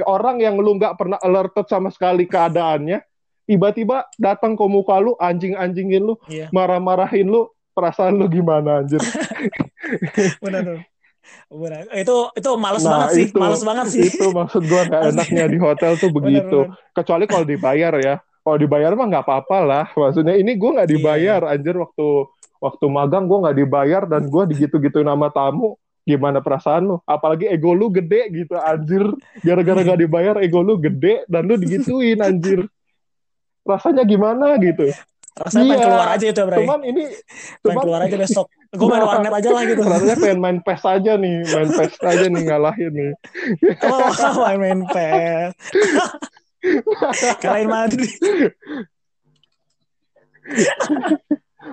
orang 0.07 0.37
yang 0.39 0.55
lu 0.63 0.79
nggak 0.79 0.95
pernah 0.95 1.19
alerted 1.19 1.67
sama 1.67 1.91
sekali 1.91 2.31
keadaannya 2.31 3.03
tiba-tiba 3.49 4.05
datang 4.17 4.53
ke 4.53 4.65
muka 4.65 5.01
lu 5.01 5.17
anjing-anjingin 5.17 6.05
lu 6.05 6.15
Iya, 6.29 6.53
marah-marahin 6.53 7.25
lu 7.25 7.49
perasaan 7.73 8.15
lu 8.15 8.29
gimana 8.29 8.85
anjir 8.85 9.01
benar, 10.45 10.63
benar. 10.63 10.79
Benar. 11.49 11.85
Itu 11.93 12.33
itu 12.33 12.51
males 12.57 12.81
Nah, 12.83 12.91
banget 12.99 13.09
sih, 13.13 13.25
itu. 13.27 13.37
males 13.37 13.61
banget 13.61 13.87
sih. 13.89 14.01
itu 14.07 14.27
maksud 14.29 14.63
gua 14.65 14.83
Asli. 14.85 15.13
enaknya 15.13 15.45
di 15.47 15.59
hotel 15.59 15.93
tuh 15.97 16.09
begitu 16.17 16.59
benar. 16.65 16.93
kecuali 16.95 17.25
kalau 17.25 17.45
dibayar 17.45 17.93
ya 17.97 18.15
kalau 18.41 18.57
dibayar 18.57 18.93
mah 18.93 19.07
nggak 19.07 19.25
apa-apa 19.25 19.59
lah 19.61 19.85
maksudnya 19.93 20.33
ini 20.35 20.57
gue 20.57 20.71
nggak 20.71 20.89
Iya, 20.89 20.95
dibayar 20.95 21.41
anjir 21.47 21.77
waktu 21.77 22.07
waktu 22.59 22.85
magang 22.89 23.25
gue 23.25 23.39
nggak 23.39 23.57
dibayar 23.57 24.03
dan 24.05 24.25
gue 24.25 24.43
digitu-gituin 24.49 25.05
nama 25.05 25.29
tamu 25.29 25.77
gimana 26.03 26.41
perasaan 26.41 26.83
lu 26.87 26.97
apalagi 27.05 27.45
ego 27.47 27.71
lu 27.71 27.93
gede 27.93 28.33
gitu 28.35 28.57
anjir 28.57 29.05
gara-gara 29.39 29.85
nggak 29.85 30.01
dibayar 30.01 30.35
ego 30.41 30.61
lu 30.61 30.81
gede 30.81 31.29
dan 31.29 31.45
lu 31.45 31.55
digituin 31.55 32.17
anjir 32.19 32.65
rasanya 33.69 34.03
gimana 34.03 34.57
gitu 34.59 34.89
Rasanya 35.39 35.65
pengen 35.65 35.79
Iya. 35.79 35.87
keluar 35.87 36.09
aja 36.11 36.27
itu, 36.27 36.43
Bray. 36.43 36.59
cuman 36.59 36.81
ini 36.83 37.03
Pengen 37.07 37.63
cuman 37.63 37.79
keluar 37.79 38.01
aja 38.03 38.17
besok. 38.19 38.47
Gue 38.75 38.87
main 38.87 39.01
warnet 39.01 39.33
aja 39.33 39.49
lah 39.49 39.63
gitu. 39.65 39.81
rasanya 39.81 40.17
pengen 40.19 40.39
main 40.39 40.59
pes 40.59 40.83
aja 40.85 41.13
nih 41.15 41.37
main 41.47 41.69
pes 41.71 41.93
aja 42.03 42.27
nih 42.27 42.43
ngalahin 42.43 42.93
nih 42.93 43.13
Oh, 43.81 44.11
main 44.43 44.59
main 44.59 44.81
PES. 44.85 45.53
Kalahin 47.41 47.71
Madrid. 47.71 48.11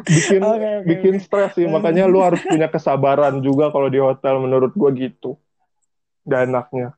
bikin 0.05 0.41
Oke, 0.41 0.51
oke, 0.55 0.71
bikin 0.85 1.15
stres 1.17 1.55
sih 1.55 1.65
makanya 1.65 2.05
lu 2.05 2.19
harus 2.19 2.41
punya 2.41 2.67
kesabaran 2.67 3.39
juga 3.39 3.71
kalau 3.71 3.87
di 3.87 3.97
hotel 3.97 4.37
menurut 4.37 4.71
gua 4.71 4.91
gitu 4.91 5.39
gak 6.23 6.45
enaknya 6.45 6.93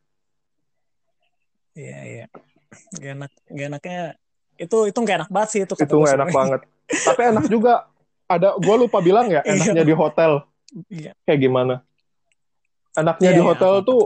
Iya, 1.72 2.00
iya. 2.04 2.26
Gak 2.92 3.12
enak, 3.14 3.32
gak 3.48 3.68
enaknya 3.70 4.04
itu 4.58 4.78
itu 4.86 4.98
gak 5.00 5.18
enak 5.18 5.30
banget 5.30 5.50
sih 5.50 5.62
itu 5.64 5.74
itu 5.74 5.86
gue 5.88 6.04
gak 6.04 6.18
enak 6.18 6.30
banget 6.30 6.62
tapi 7.04 7.22
enak 7.26 7.46
juga 7.46 7.74
ada 8.26 8.58
gua 8.58 8.76
lupa 8.76 9.00
bilang 9.00 9.28
ya 9.28 9.40
enaknya 9.48 9.84
di 9.84 9.94
hotel 9.94 10.44
Iya. 10.92 11.16
kayak 11.24 11.40
gimana 11.40 11.76
enaknya 12.94 13.30
Iya, 13.30 13.36
di 13.36 13.42
iya, 13.42 13.48
hotel 13.48 13.74
tuh 13.82 14.02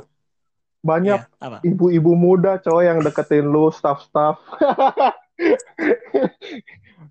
banyak 0.82 1.20
Iya, 1.20 1.58
ibu-ibu 1.64 2.14
muda 2.14 2.58
cowok 2.58 2.84
yang 2.84 2.98
deketin 3.00 3.46
lu 3.46 3.70
staff-staff 3.70 4.38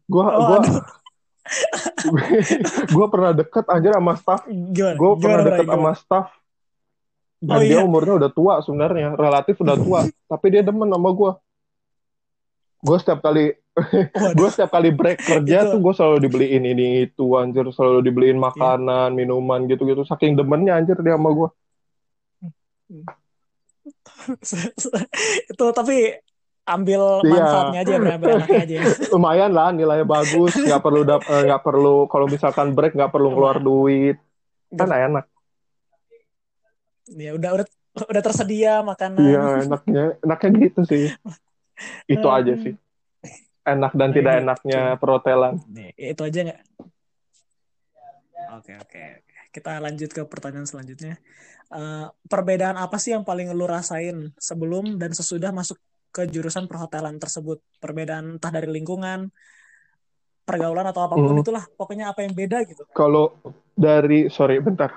gua 0.07 0.25
Oh, 0.31 0.55
aduh. 0.57 0.79
gua 2.95 3.07
pernah 3.09 3.33
deket 3.33 3.65
anjir 3.67 3.91
sama 3.91 4.15
staff 4.15 4.41
Gimana? 4.47 4.95
gue 4.95 5.11
pernah 5.19 5.19
Gimana, 5.37 5.49
deket 5.49 5.65
Bray? 5.65 5.73
sama 5.73 5.83
Gimana? 5.83 5.99
staff 5.99 6.27
dan 7.41 7.57
Oh, 7.57 7.63
dia 7.65 7.73
iya. 7.73 7.83
umurnya 7.83 8.15
udah 8.19 8.31
tua 8.31 8.55
sebenarnya 8.61 9.09
relatif 9.15 9.57
udah 9.59 9.77
tua 9.77 10.01
tapi 10.29 10.47
dia 10.49 10.63
demen 10.63 10.87
sama 10.87 11.11
gue 11.11 11.31
gue 12.81 12.97
setiap 12.97 13.21
kali 13.21 13.53
gue 14.39 14.49
setiap 14.51 14.71
kali 14.71 14.91
break 14.91 15.21
kerja 15.21 15.57
Itu- 15.63 15.71
tuh 15.73 15.81
gue 15.81 15.95
selalu 15.95 16.17
dibeliin 16.21 16.65
ini 16.65 16.87
itu 17.05 17.25
anjir. 17.35 17.65
Selalu 17.71 18.01
dibeliin 18.03 18.37
Iya. 18.37 18.45
makanan 18.47 19.09
minuman 19.13 19.65
gitu 19.67 19.85
gitu 19.85 20.03
saking 20.03 20.35
demennya 20.35 20.77
anjir 20.77 20.97
dia 20.99 21.15
sama 21.15 21.31
gue 21.31 21.49
itu 25.47 25.65
tapi 25.73 25.97
ambil 26.67 27.25
Iya. 27.25 27.33
manfaatnya 27.35 27.79
aja, 27.83 27.93
ambil 27.99 28.31
aja. 28.39 28.77
lumayan 29.15 29.51
lah 29.51 29.73
nilainya 29.73 30.07
bagus. 30.07 30.55
Nggak 30.55 30.83
perlu 30.85 31.01
eh, 31.03 31.43
nggak 31.49 31.63
perlu 31.65 31.97
kalau 32.07 32.27
misalkan 32.27 32.73
break 32.73 32.95
nggak 32.95 33.11
perlu 33.11 33.33
keluar 33.33 33.59
duit. 33.59 34.21
Kan 34.71 34.87
enak. 34.87 35.27
Ya 37.11 37.35
udah 37.35 37.59
udah 37.59 37.67
udah 38.07 38.23
tersedia 38.23 38.87
makanan. 38.87 39.19
iya 39.19 39.45
enaknya 39.67 40.05
enaknya 40.23 40.49
gitu 40.63 40.81
sih 40.87 41.05
itu 42.07 42.27
Hmm. 42.27 42.39
aja 42.39 42.55
sih 42.57 42.75
enak 43.63 43.93
dan 43.93 44.11
tidak 44.11 44.33
Gitu. 44.35 44.43
enaknya 44.45 44.83
perhotelan 44.97 45.55
Nih, 45.69 45.91
itu 45.97 46.23
aja 46.23 46.41
nggak? 46.49 46.61
Oke 48.51 48.73
oke. 48.77 49.03
Kita 49.51 49.79
lanjut 49.83 50.11
ke 50.11 50.23
pertanyaan 50.27 50.67
selanjutnya. 50.67 51.19
Eh, 51.71 52.07
perbedaan 52.27 52.79
apa 52.79 52.99
sih 52.99 53.15
yang 53.15 53.23
paling 53.23 53.51
lu 53.51 53.67
rasain 53.67 54.31
sebelum 54.39 54.99
dan 54.99 55.11
sesudah 55.11 55.51
masuk 55.51 55.79
ke 56.11 56.27
jurusan 56.27 56.67
perhotelan 56.67 57.19
tersebut? 57.19 57.63
Perbedaan 57.79 58.39
entah 58.39 58.51
dari 58.51 58.67
lingkungan, 58.71 59.31
pergaulan 60.43 60.87
atau 60.91 61.07
apa 61.07 61.15
pun 61.15 61.31
Hmm. 61.35 61.43
itulah. 61.43 61.63
Pokoknya 61.79 62.11
apa 62.11 62.27
yang 62.27 62.35
beda 62.35 62.63
gitu. 62.67 62.83
kalau 62.91 63.35
dari 63.75 64.27
sorry 64.29 64.59
bentar 64.59 64.93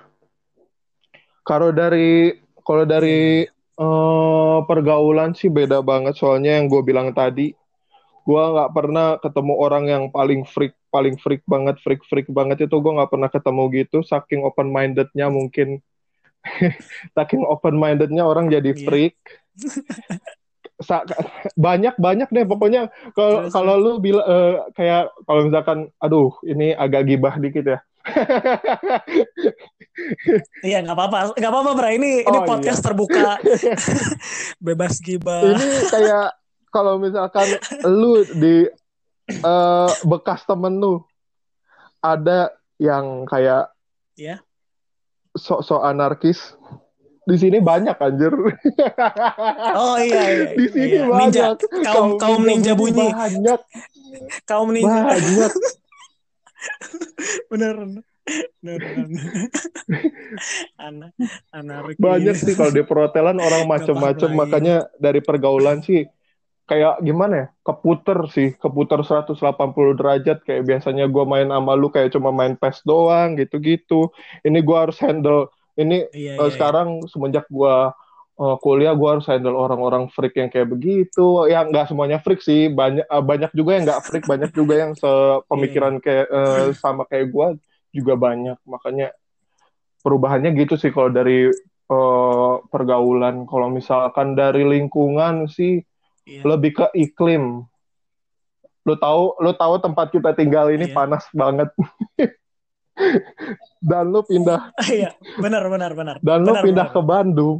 kalau 1.45 1.69
dari 1.69 2.33
kalau 2.63 2.83
dari 2.83 3.45
eh, 3.77 4.57
pergaulan 4.65 5.33
sih 5.33 5.49
beda 5.49 5.81
banget. 5.81 6.13
Soalnya 6.17 6.57
yang 6.61 6.69
gue 6.69 6.81
bilang 6.81 7.13
tadi 7.13 7.53
gue 8.23 8.43
nggak 8.55 8.71
pernah 8.71 9.19
ketemu 9.19 9.53
orang 9.59 9.83
yang 9.91 10.03
paling 10.07 10.47
freak 10.47 10.71
paling 10.87 11.19
freak 11.19 11.43
banget 11.43 11.75
freak 11.83 11.99
freak 12.07 12.29
banget 12.31 12.69
itu 12.69 12.75
gue 12.77 12.91
nggak 12.95 13.11
pernah 13.11 13.29
ketemu 13.29 13.63
gitu. 13.83 13.97
Saking 14.05 14.45
open 14.45 14.69
mindednya 14.69 15.27
mungkin. 15.27 15.81
Saking 17.15 17.43
open 17.47 17.75
mindednya 17.75 18.23
orang 18.23 18.47
jadi 18.51 18.71
Iya. 18.75 18.83
freak. 18.83 19.15
Sa- 20.87 21.05
banyak 21.55 21.95
banyak 21.95 22.27
deh. 22.33 22.43
Pokoknya 22.43 22.91
kalau 23.15 23.47
Terus, 23.47 23.53
kalau 23.55 23.73
lu 23.79 23.91
bilang 24.03 24.25
eh, 24.27 24.53
kayak 24.75 25.11
kalau 25.23 25.41
misalkan 25.47 25.79
aduh 25.99 26.33
ini 26.43 26.75
agak 26.75 27.07
gibah 27.07 27.39
dikit 27.39 27.63
ya 27.63 27.79
Iya 30.61 30.81
nggak 30.81 30.95
apa-apa, 30.95 31.17
nggak 31.33 31.51
apa-apa 31.51 31.71
Bra. 31.73 31.89
Ini 31.91 32.23
ini 32.23 32.37
Oh, 32.37 32.45
podcast 32.45 32.79
terbuka, 32.79 33.37
bebas 34.65 34.99
gibah. 34.99 35.43
ini 35.43 35.67
kayak 35.87 36.35
kalau 36.69 36.97
misalkan 36.97 37.47
lu 37.85 38.23
di 38.33 38.65
eh, 39.29 39.89
bekas 40.03 40.43
temen 40.43 40.77
lu 40.77 41.03
ada 41.99 42.51
yang 42.77 43.23
kayak 43.23 43.71
Iya. 44.13 44.43
sok-sok 45.33 45.81
anarkis 45.81 46.53
di 47.23 47.39
sini 47.39 47.57
banyak 47.57 47.95
anjir 47.97 48.35
Oh 49.73 49.95
iya 49.95 50.21
iya. 50.27 50.45
di 50.53 50.65
sini 50.67 50.97
iya. 50.99 51.07
banyak 51.07 51.55
Ninja, 51.55 51.87
kaum 51.87 52.19
kaum 52.19 52.43
ninja 52.43 52.75
bunyi, 52.75 53.07
banyak 53.09 53.59
kaum 54.43 54.69
ninja. 54.69 55.01
banyak 55.07 55.51
Bener. 57.49 57.75
Anak 61.51 61.99
banyak 61.99 62.35
sih 62.39 62.55
kalau 62.55 62.71
di 62.71 62.83
perhotelan 62.87 63.35
orang 63.39 63.67
macem-macem. 63.67 64.31
paham 64.31 64.39
lagi. 64.39 64.39
makanya 64.39 64.75
dari 64.95 65.19
pergaulan 65.19 65.83
sih 65.83 66.07
kayak 66.63 67.03
gimana 67.03 67.33
ya 67.35 67.47
keputer 67.67 68.31
sih. 68.31 68.55
Keputer 68.55 69.03
180 69.03 69.99
derajat. 69.99 70.47
Kayak 70.47 70.63
biasanya 70.63 71.11
gue 71.11 71.23
main 71.27 71.51
sama 71.51 71.75
lu 71.75 71.91
kayak 71.91 72.15
cuma 72.15 72.31
main 72.31 72.55
PES 72.55 72.87
doang 72.87 73.35
gitu-gitu. 73.35 74.07
Ini 74.47 74.59
gue 74.63 74.77
harus 74.77 74.95
handle 75.03 75.51
ini 75.73 76.05
Iya, 76.13 76.37
iya, 76.37 76.53
sekarang 76.53 77.01
semenjak 77.09 77.49
gue 77.49 77.75
eh, 78.39 78.55
kuliah 78.61 78.93
gue 78.93 79.09
harus 79.09 79.25
handle 79.27 79.57
orang-orang 79.57 80.07
freak 80.07 80.39
yang 80.39 80.47
kayak 80.47 80.71
begitu. 80.71 81.51
Ya 81.51 81.67
nggak 81.67 81.91
semuanya 81.91 82.23
freak 82.23 82.39
sih. 82.39 82.71
Banyak 82.71 83.03
eh, 83.03 83.23
banyak 83.23 83.51
juga 83.51 83.75
yang 83.75 83.83
nggak 83.83 84.03
freak. 84.07 84.23
Banyak 84.23 84.55
juga 84.55 84.73
yang 84.79 84.95
sepemikiran 84.95 85.99
kayak 85.99 86.27
eh, 86.31 86.71
sama 86.79 87.03
kayak 87.03 87.27
gue 87.27 87.47
juga 87.93 88.17
banyak 88.17 88.57
makanya 88.65 89.13
perubahannya 90.01 90.51
gitu 90.57 90.75
sih 90.75 90.89
kalau 90.89 91.07
dari 91.07 91.47
eh, 91.87 92.53
pergaulan 92.67 93.45
kalau 93.45 93.69
misalkan 93.69 94.33
dari 94.33 94.65
lingkungan 94.65 95.45
sih 95.47 95.79
iya. 96.25 96.41
lebih 96.43 96.75
ke 96.75 96.85
iklim 96.93 97.63
lu 98.83 98.95
tahu 98.99 99.39
lu 99.39 99.55
tahu 99.55 99.79
tempat 99.79 100.11
kita 100.11 100.35
tinggal 100.35 100.67
ini 100.67 100.89
Iya. 100.89 100.95
panas 100.97 101.23
banget 101.31 101.71
dan 103.81 104.11
lu 104.11 104.21
pindah 104.23 104.69
Iya, 104.91 105.15
benar 105.39 105.65
benar 105.67 105.91
benar. 105.93 106.15
dan 106.19 106.43
lu 106.43 106.51
Benar, 106.51 106.63
pindah 106.63 106.87
benar. 106.91 106.95
ke 106.95 107.01
Bandung 107.01 107.59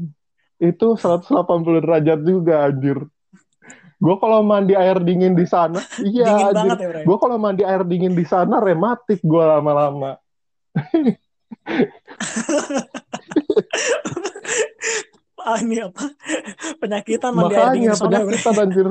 itu 0.60 0.88
180 0.96 1.26
derajat 1.80 2.20
juga 2.22 2.68
anjir 2.68 3.00
gue 3.98 4.16
kalau 4.20 4.44
mandi 4.44 4.76
air 4.76 5.00
dingin 5.00 5.32
di 5.32 5.48
sana 5.48 5.80
iya 6.04 6.28
Dingin 6.28 6.44
anjir 6.44 6.56
banget 6.56 6.78
ya, 6.78 6.88
Bray. 6.92 7.04
gue 7.08 7.18
kalau 7.18 7.38
mandi 7.40 7.64
air 7.64 7.84
dingin 7.84 8.14
di 8.14 8.26
sana 8.28 8.60
rematik 8.60 9.20
gue 9.24 9.44
lama-lama 9.44 10.20
ini 15.64 15.78
apa? 15.84 16.04
Penyakitan 16.82 17.32
makanya 17.36 17.94
penyakitan 17.98 18.56
anjir. 18.58 18.88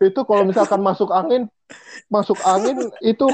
Itu 0.00 0.20
kalau 0.24 0.44
misalkan 0.48 0.80
masuk 0.80 1.12
angin 1.12 1.48
masuk 2.08 2.38
angin 2.46 2.90
itu 3.02 3.26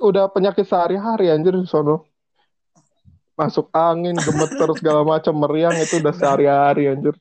udah 0.00 0.30
penyakit 0.30 0.66
sehari-hari 0.66 1.30
anjir 1.30 1.54
sono. 1.66 2.06
Masuk 3.38 3.72
angin 3.72 4.18
gemeter 4.18 4.68
segala 4.76 5.00
macam 5.06 5.32
meriang 5.38 5.78
itu 5.80 5.96
udah 6.02 6.12
sehari-hari 6.12 6.92
anjir 6.92 7.14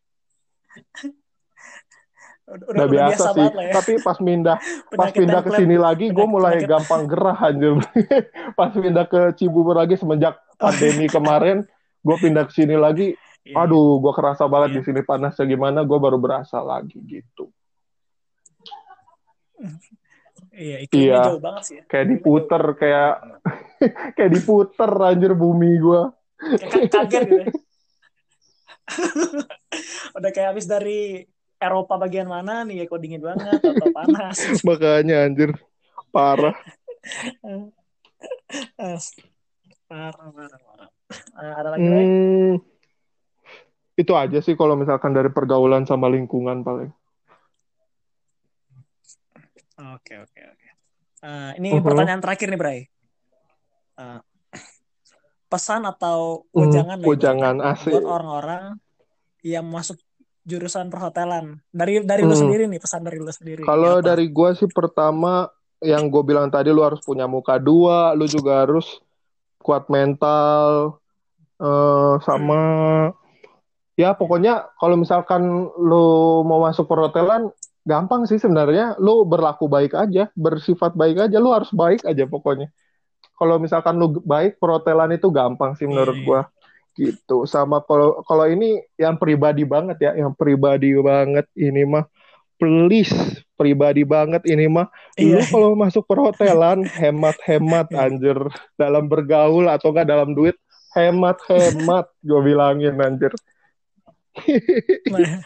udah, 2.49 2.67
udah, 2.73 2.87
biasa, 2.89 3.13
biasa 3.13 3.27
sih 3.35 3.47
ya. 3.53 3.73
tapi 3.73 3.93
pas 4.01 4.17
pindah 4.17 4.57
pas 4.99 5.09
pindah 5.13 5.41
ke 5.45 5.51
sini 5.53 5.75
lagi 5.77 6.05
gue 6.09 6.25
mulai 6.25 6.61
penyakit. 6.61 6.71
gampang 6.71 7.03
gerah 7.05 7.37
anjir 7.37 7.77
pas 8.57 8.71
pindah 8.73 9.05
ke 9.05 9.21
Cibubur 9.37 9.77
lagi 9.77 9.95
semenjak 9.95 10.41
pandemi 10.61 11.05
kemarin 11.05 11.63
gue 12.01 12.17
pindah 12.17 12.49
ke 12.49 12.53
sini 12.53 12.75
lagi 12.75 13.13
yeah. 13.45 13.61
aduh 13.61 14.01
gue 14.01 14.13
kerasa 14.15 14.49
banget 14.49 14.69
yeah. 14.73 14.77
di 14.77 14.81
sini 14.89 15.01
panasnya 15.05 15.45
gimana 15.45 15.85
gue 15.85 15.97
baru 16.01 16.17
berasa 16.17 16.59
lagi 16.63 16.97
gitu 17.05 17.53
Iya, 20.59 20.87
iya. 20.91 21.19
jauh 21.23 21.39
banget 21.39 21.63
sih. 21.67 21.75
Ya. 21.79 21.83
Kayak 21.87 22.07
diputer, 22.15 22.63
kayak 22.75 23.13
kayak 24.15 24.31
diputer 24.35 24.91
anjir 24.91 25.31
bumi 25.35 25.71
gue. 25.79 26.01
Kayak 26.59 26.91
kaget 26.91 27.21
gitu. 27.27 27.35
Ya. 27.39 27.47
Udah 30.19 30.29
kayak 30.35 30.47
habis 30.51 30.67
dari 30.67 31.23
Eropa 31.59 31.99
bagian 31.99 32.31
mana 32.31 32.63
nih 32.63 32.83
ya 32.83 32.85
kok 32.87 33.03
dingin 33.03 33.19
banget 33.19 33.59
atau 33.59 33.91
panas? 33.91 34.39
Makanya 34.67 35.27
anjir. 35.27 35.51
Parah. 36.09 36.55
Parah 39.89 40.27
parah 40.29 40.59
parah. 40.61 40.89
Uh, 41.33 41.53
ada 41.57 41.69
lagi 41.73 41.81
hmm, 41.81 42.61
itu 43.97 44.13
aja 44.13 44.37
sih 44.37 44.53
kalau 44.53 44.77
misalkan 44.77 45.17
dari 45.17 45.33
pergaulan 45.33 45.81
sama 45.89 46.05
lingkungan 46.05 46.61
paling. 46.61 46.93
Oke 49.97 50.13
oke 50.21 50.41
oke. 50.45 50.67
Uh, 51.25 51.57
ini 51.57 51.73
uh-huh. 51.73 51.81
pertanyaan 51.81 52.21
terakhir 52.21 52.53
nih 52.53 52.59
Bray 52.61 52.79
uh, 53.99 54.19
pesan 55.49 55.83
atau 55.83 56.45
ujangan 56.53 57.01
hmm, 57.01 57.09
ujangan 57.09 57.55
asik 57.73 57.91
buat 57.91 58.07
orang-orang 58.07 58.63
yang 59.43 59.65
masuk 59.67 59.97
jurusan 60.49 60.89
perhotelan. 60.89 61.61
Dari 61.69 62.01
dari 62.01 62.25
hmm. 62.25 62.29
lu 62.29 62.35
sendiri 62.35 62.63
nih 62.65 62.81
pesan 62.81 63.05
dari 63.05 63.21
lu 63.21 63.29
sendiri. 63.29 63.61
Kalau 63.69 64.01
dari 64.01 64.25
gue 64.33 64.49
sih 64.57 64.69
pertama 64.73 65.45
yang 65.85 66.09
gue 66.09 66.23
bilang 66.25 66.49
tadi 66.49 66.73
lu 66.73 66.81
harus 66.83 66.99
punya 67.05 67.23
muka 67.23 67.55
dua 67.55 68.11
lu 68.11 68.27
juga 68.27 68.67
harus 68.67 68.99
kuat 69.63 69.87
mental 69.87 70.99
uh, 71.55 72.19
sama 72.19 72.63
ya 73.95 74.11
pokoknya 74.11 74.67
kalau 74.75 74.99
misalkan 74.99 75.71
lu 75.79 76.43
mau 76.43 76.67
masuk 76.67 76.83
perhotelan 76.83 77.53
gampang 77.87 78.25
sih 78.25 78.41
sebenarnya. 78.41 78.97
Lu 78.97 79.23
berlaku 79.23 79.69
baik 79.69 79.93
aja 79.93 80.27
bersifat 80.33 80.97
baik 80.97 81.29
aja 81.29 81.37
lu 81.37 81.53
harus 81.53 81.69
baik 81.71 82.03
aja 82.03 82.25
pokoknya. 82.25 82.73
Kalau 83.39 83.55
misalkan 83.55 83.95
lu 83.95 84.19
baik 84.19 84.59
perhotelan 84.59 85.15
itu 85.15 85.31
gampang 85.31 85.77
sih 85.79 85.87
menurut 85.87 86.17
hmm. 86.17 86.25
gue 86.27 86.41
gitu. 86.99 87.47
Sama 87.47 87.79
kalau 87.87 88.19
kalau 88.27 88.43
ini 88.51 88.83
yang 88.99 89.15
pribadi 89.15 89.63
banget 89.63 89.97
ya 90.03 90.11
yang 90.19 90.35
pribadi 90.35 90.91
banget 90.99 91.47
ini 91.55 91.87
mah. 91.87 92.03
Please 92.59 93.39
pribadi 93.55 94.03
banget 94.03 94.43
ini 94.43 94.67
mah. 94.67 94.91
Iya. 95.15 95.39
lu 95.39 95.43
kalau 95.47 95.69
masuk 95.79 96.03
perhotelan 96.03 96.83
hemat-hemat 96.83 97.87
anjir. 97.95 98.35
Dalam 98.75 99.07
bergaul 99.07 99.71
atau 99.71 99.95
enggak 99.95 100.11
dalam 100.11 100.35
duit 100.35 100.59
hemat-hemat 100.91 102.11
gue 102.19 102.41
bilangin 102.43 102.99
anjir. 102.99 103.31
Nah, 105.11 105.43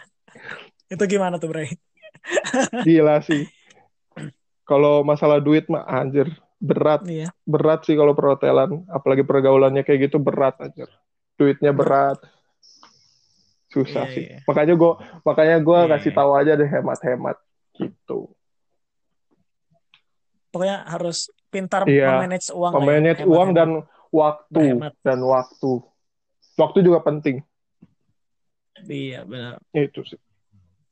itu 0.90 1.04
gimana 1.06 1.38
tuh 1.38 1.54
Bray? 1.54 1.70
Gila 2.86 3.22
sih. 3.22 3.46
Kalau 4.66 5.06
masalah 5.06 5.38
duit 5.38 5.70
mah 5.70 5.86
anjir 5.86 6.34
berat. 6.58 7.04
Iya. 7.06 7.28
berat 7.46 7.86
sih 7.86 7.94
kalau 7.94 8.16
perhotelan. 8.16 8.82
Apalagi 8.90 9.22
pergaulannya 9.22 9.86
kayak 9.86 10.10
gitu 10.10 10.18
berat 10.18 10.58
anjir 10.58 10.90
duitnya 11.34 11.74
berat 11.74 12.18
susah 13.74 14.06
iya, 14.06 14.14
sih 14.14 14.24
iya. 14.30 14.38
makanya 14.46 14.74
gue 14.78 14.92
makanya 15.26 15.56
gue 15.58 15.78
iya, 15.82 15.90
kasih 15.98 16.10
iya. 16.14 16.18
tahu 16.22 16.30
aja 16.38 16.52
deh 16.54 16.70
hemat-hemat 16.70 17.36
gitu 17.74 18.30
pokoknya 20.54 20.86
harus 20.86 21.34
pintar 21.50 21.82
iya, 21.90 22.14
memanage 22.14 22.54
uang 22.54 22.72
ya. 22.72 22.78
memanage 22.78 23.22
ya. 23.22 23.26
uang 23.26 23.48
dan 23.50 23.70
waktu 24.14 24.78
Berhemat. 24.78 24.94
dan 25.02 25.18
waktu 25.26 25.70
waktu 26.54 26.78
juga 26.86 27.02
penting 27.02 27.42
iya 28.86 29.26
benar 29.26 29.58
itu 29.74 30.06
sih 30.06 30.20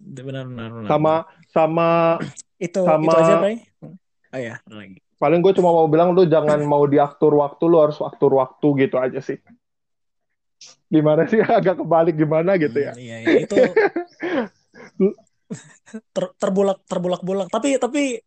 benar 0.03 0.51
benar, 0.51 0.71
benar. 0.75 0.89
sama 0.91 1.15
sama 1.55 1.89
itu 2.67 2.83
sama 2.83 3.07
itu 3.07 3.17
aja 3.23 3.35
Bray. 3.39 3.57
oh 4.35 4.41
ya 4.43 4.57
lagi 4.67 4.99
paling 5.23 5.39
gue 5.39 5.55
cuma 5.55 5.71
mau 5.71 5.87
bilang 5.87 6.11
lu 6.19 6.27
jangan 6.27 6.59
mau 6.67 6.83
diatur 6.91 7.39
waktu 7.39 7.63
lu 7.71 7.79
harus 7.79 8.03
atur 8.03 8.43
waktu 8.43 8.67
gitu 8.83 8.99
aja 8.99 9.23
sih 9.23 9.39
gimana 10.93 11.25
sih 11.25 11.41
agak 11.59 11.81
kebalik 11.81 12.15
gimana 12.21 12.61
gitu 12.61 12.77
ya. 12.77 12.93
Hmm, 12.93 13.01
iya, 13.01 13.17
iya 13.25 13.49
itu 13.49 13.57
ter, 16.13 16.25
terbulak 16.41 16.81
terbulak 16.89 17.21
bulak 17.21 17.49
tapi 17.53 17.77
tapi 17.77 18.21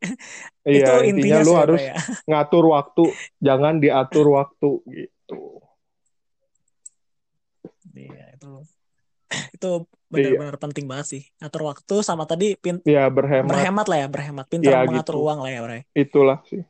iya, 0.66 0.86
itu 0.86 0.94
intinya, 1.10 1.42
intinya 1.42 1.42
lu 1.42 1.54
harus 1.58 1.82
ya. 1.82 1.96
ngatur 2.30 2.66
waktu 2.70 3.04
jangan 3.42 3.82
diatur 3.82 4.28
waktu 4.30 4.70
gitu 4.86 5.42
iya 7.98 8.38
itu 8.38 8.52
itu 9.58 9.72
benar-benar 10.06 10.56
iya. 10.56 10.62
penting 10.62 10.86
banget 10.86 11.06
sih 11.18 11.24
ngatur 11.42 11.62
waktu 11.66 11.96
sama 12.06 12.30
tadi 12.30 12.54
pin 12.62 12.78
ya, 12.86 13.10
berhemat 13.10 13.50
berhemat 13.50 13.86
lah 13.90 13.98
ya 14.06 14.08
berhemat 14.08 14.46
pintar 14.46 14.72
ya, 14.72 14.80
mengatur 14.86 15.18
gitu. 15.18 15.26
uang 15.26 15.40
lah 15.42 15.52
ya 15.52 15.60
Bray. 15.66 15.82
itulah 15.98 16.40
sih 16.46 16.62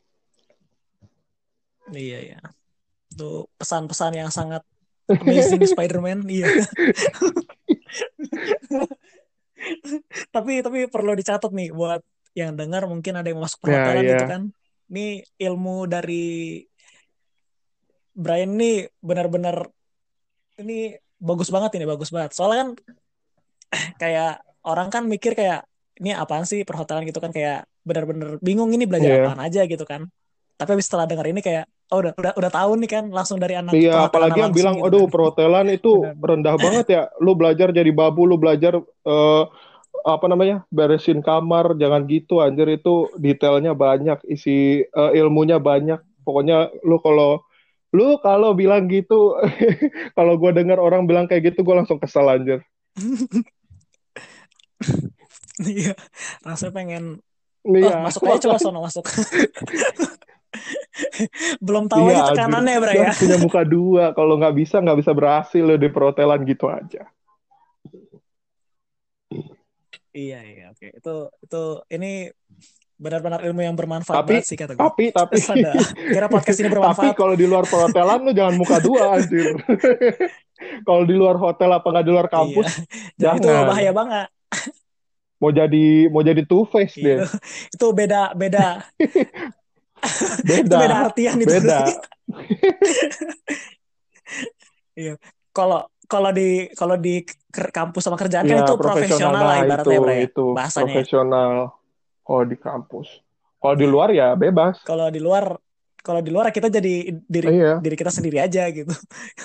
iya 1.91 2.19
iya 2.31 2.39
itu 3.11 3.47
pesan-pesan 3.59 4.11
yang 4.17 4.31
sangat 4.31 4.63
Amazing 5.05 5.61
Spider-Man, 5.69 6.25
iya. 6.25 6.49
tapi 10.35 10.61
tapi 10.61 10.89
perlu 10.89 11.13
dicatat 11.13 11.49
nih 11.53 11.69
buat 11.73 12.01
yang 12.35 12.57
dengar 12.57 12.85
mungkin 12.89 13.15
ada 13.15 13.29
yang 13.31 13.39
masuk 13.39 13.63
perhotelan 13.63 14.01
yeah, 14.01 14.03
yeah. 14.03 14.11
gitu 14.17 14.25
kan. 14.27 14.41
Ini 14.85 15.05
ilmu 15.49 15.89
dari 15.89 16.61
Brian 18.15 18.55
ini 18.57 18.85
benar-benar 19.01 19.67
ini 20.61 20.95
bagus 21.21 21.49
banget 21.53 21.77
ini 21.79 21.85
bagus 21.85 22.09
banget. 22.09 22.35
Soalnya 22.35 22.57
kan 22.61 22.69
kayak 24.01 24.41
orang 24.65 24.87
kan 24.89 25.03
mikir 25.05 25.37
kayak 25.37 25.69
ini 26.01 26.11
apaan 26.11 26.43
sih 26.43 26.67
perhotelan 26.67 27.07
gitu 27.07 27.23
kan 27.23 27.31
kayak 27.31 27.69
benar-benar 27.85 28.41
bingung 28.41 28.73
ini 28.73 28.89
belajar 28.89 29.09
yeah. 29.09 29.23
apaan 29.23 29.41
aja 29.41 29.61
gitu 29.69 29.85
kan. 29.87 30.09
Tapi 30.55 30.69
habis 30.75 30.87
setelah 30.87 31.05
dengar 31.05 31.27
ini 31.29 31.39
kayak 31.45 31.69
oh 31.93 31.97
udah 32.01 32.13
udah 32.17 32.31
udah 32.33 32.51
tahu 32.51 32.71
nih 32.81 32.89
kan 32.89 33.05
langsung 33.13 33.37
dari 33.37 33.55
anak 33.57 33.71
iya 33.77 34.09
apalagi 34.09 34.41
yang 34.41 34.53
bilang 34.55 34.75
gitu. 34.81 34.87
aduh 34.89 35.05
kan. 35.05 35.13
perhotelan 35.13 35.67
itu 35.69 35.93
rendah 36.17 36.55
banget 36.65 36.85
ya 36.89 37.01
lu 37.21 37.37
belajar 37.37 37.69
jadi 37.69 37.91
babu 37.93 38.25
lu 38.25 38.41
belajar 38.41 38.81
uh, 39.05 39.43
apa 40.05 40.25
namanya 40.29 40.65
beresin 40.69 41.21
kamar 41.21 41.77
jangan 41.77 42.05
gitu 42.05 42.41
anjir 42.41 42.67
itu 42.69 43.09
detailnya 43.17 43.73
banyak 43.73 44.21
isi 44.29 44.85
uh, 44.93 45.13
ilmunya 45.13 45.57
banyak 45.61 46.01
pokoknya 46.25 46.73
lu 46.85 46.97
kalau 47.01 47.41
lu 47.95 48.19
kalau 48.19 48.51
bilang 48.57 48.89
gitu 48.91 49.39
kalau 50.17 50.35
gue 50.35 50.51
dengar 50.51 50.81
orang 50.81 51.07
bilang 51.07 51.25
kayak 51.29 51.53
gitu 51.53 51.63
gue 51.63 51.75
langsung 51.77 52.01
kesel 52.01 52.27
anjir 52.27 52.59
iya 55.63 55.95
rasanya 56.43 56.73
pengen 56.75 57.05
Iya. 57.65 57.97
Oh, 57.97 58.05
masuk 58.05 58.21
aja 58.29 58.45
coba 58.45 58.57
sono 58.61 58.79
masuk. 58.85 59.05
Belum 61.65 61.85
tahu 61.85 62.09
iya, 62.09 62.23
aja 62.23 62.31
tekanannya 62.33 62.73
ya, 62.79 63.11
ya. 63.11 63.11
punya 63.15 63.37
muka 63.39 63.61
dua. 63.63 64.05
Kalau 64.15 64.39
nggak 64.39 64.55
bisa, 64.55 64.79
nggak 64.79 64.97
bisa 65.03 65.11
berhasil 65.11 65.63
lo 65.63 65.75
di 65.75 65.89
perhotelan 65.91 66.41
gitu 66.47 66.71
aja. 66.71 67.07
Iya, 70.15 70.39
iya, 70.47 70.65
oke. 70.71 70.87
Itu 70.95 71.15
itu 71.43 71.63
ini 71.91 72.31
benar-benar 72.95 73.43
ilmu 73.43 73.59
yang 73.59 73.75
bermanfaat 73.75 74.23
tapi, 74.23 74.39
sih 74.39 74.55
kata 74.55 74.79
gue. 74.79 74.79
Tapi 74.79 75.03
tapi 75.11 75.35
kira 76.15 76.31
podcast 76.31 76.57
ini 76.63 76.71
bermanfaat. 76.73 77.11
Tapi 77.11 77.19
kalau 77.19 77.35
di 77.35 77.45
luar 77.45 77.67
perhotelan 77.67 78.19
lu 78.23 78.31
jangan 78.31 78.55
muka 78.55 78.79
dua 78.79 79.19
anjir. 79.19 79.59
kalau 80.87 81.03
di 81.03 81.15
luar 81.15 81.35
hotel 81.35 81.69
apa 81.75 81.83
nggak 81.83 82.05
di 82.07 82.11
luar 82.15 82.27
kampus, 82.31 82.67
iya. 83.19 83.35
jangan. 83.35 83.43
Itu 83.43 83.49
bahaya 83.67 83.91
banget. 83.91 84.27
Mau 85.35 85.51
jadi 85.51 86.07
mau 86.07 86.23
jadi 86.23 86.41
two 86.47 86.63
face 86.63 86.95
iya. 86.95 87.27
deh. 87.27 87.27
itu 87.75 87.87
beda 87.91 88.31
beda 88.39 88.87
beda. 90.45 90.77
Beda 90.79 90.95
artian 91.09 91.37
itu. 91.41 91.49
Beda. 91.51 91.79
Iya. 94.95 95.19
Kalau 95.51 95.91
kalau 96.07 96.31
di 96.31 96.71
kalau 96.71 96.95
di 96.95 97.27
kampus 97.51 97.99
sama 97.99 98.15
kerjaan 98.15 98.47
ya, 98.47 98.63
kan 98.63 98.63
itu 98.63 98.75
profesional, 98.79 99.43
lah 99.43 99.57
ibaratnya 99.59 99.97
itu, 99.99 100.07
ya, 100.07 100.17
itu. 100.23 100.45
bahasanya. 100.55 100.87
Profesional. 100.87 101.51
Kalau 102.23 102.43
di 102.47 102.55
kampus. 102.55 103.07
Kalau 103.59 103.75
di 103.75 103.85
luar 103.91 104.15
ya 104.15 104.39
bebas. 104.39 104.79
Kalau 104.87 105.11
di 105.11 105.19
luar 105.19 105.59
kalau 105.99 106.23
di 106.23 106.31
luar 106.31 106.47
kita 106.55 106.71
jadi 106.71 107.11
diri 107.27 107.47
iya. 107.51 107.75
diri 107.83 107.95
kita 107.99 108.07
sendiri 108.07 108.39
aja 108.39 108.71
gitu. 108.71 108.95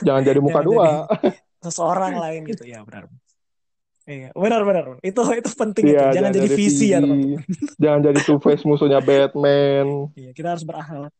Jangan 0.06 0.22
jadi 0.22 0.38
muka 0.38 0.60
dua. 0.62 1.10
seseorang 1.66 2.14
lain 2.14 2.46
gitu. 2.46 2.62
Ya 2.62 2.86
benar 2.86 3.10
Iya, 4.08 4.32
benar 4.32 4.60
benar. 4.64 4.84
Itu 5.04 5.20
itu 5.36 5.50
penting 5.52 5.84
Iya, 5.92 6.10
itu. 6.10 6.14
Jangan 6.16 6.30
jadi 6.32 6.48
visi 6.56 6.86
ya, 6.90 6.98
teman-teman. 7.04 7.40
Jangan 7.82 8.00
jadi 8.00 8.20
two 8.24 8.38
face 8.40 8.64
musuhnya 8.64 9.00
Batman. 9.04 10.08
Iya, 10.16 10.30
kita 10.32 10.56
harus 10.56 10.64
berakhlak. 10.64 11.12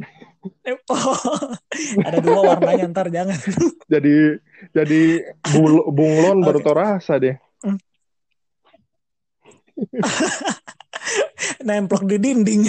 Eh, 0.60 0.76
oh, 0.92 1.16
ada 2.06 2.20
dua 2.20 2.40
warnanya 2.44 2.92
ntar 2.92 3.08
jangan. 3.08 3.32
jadi 3.88 4.36
jadi 4.76 5.32
bul 5.56 5.88
bunglon 5.88 6.44
baru 6.44 6.60
Oke. 6.60 6.66
tau 6.68 6.76
rasa 6.76 7.16
deh. 7.16 7.40
Nemplok 11.64 12.04
di 12.04 12.20
dinding. 12.20 12.68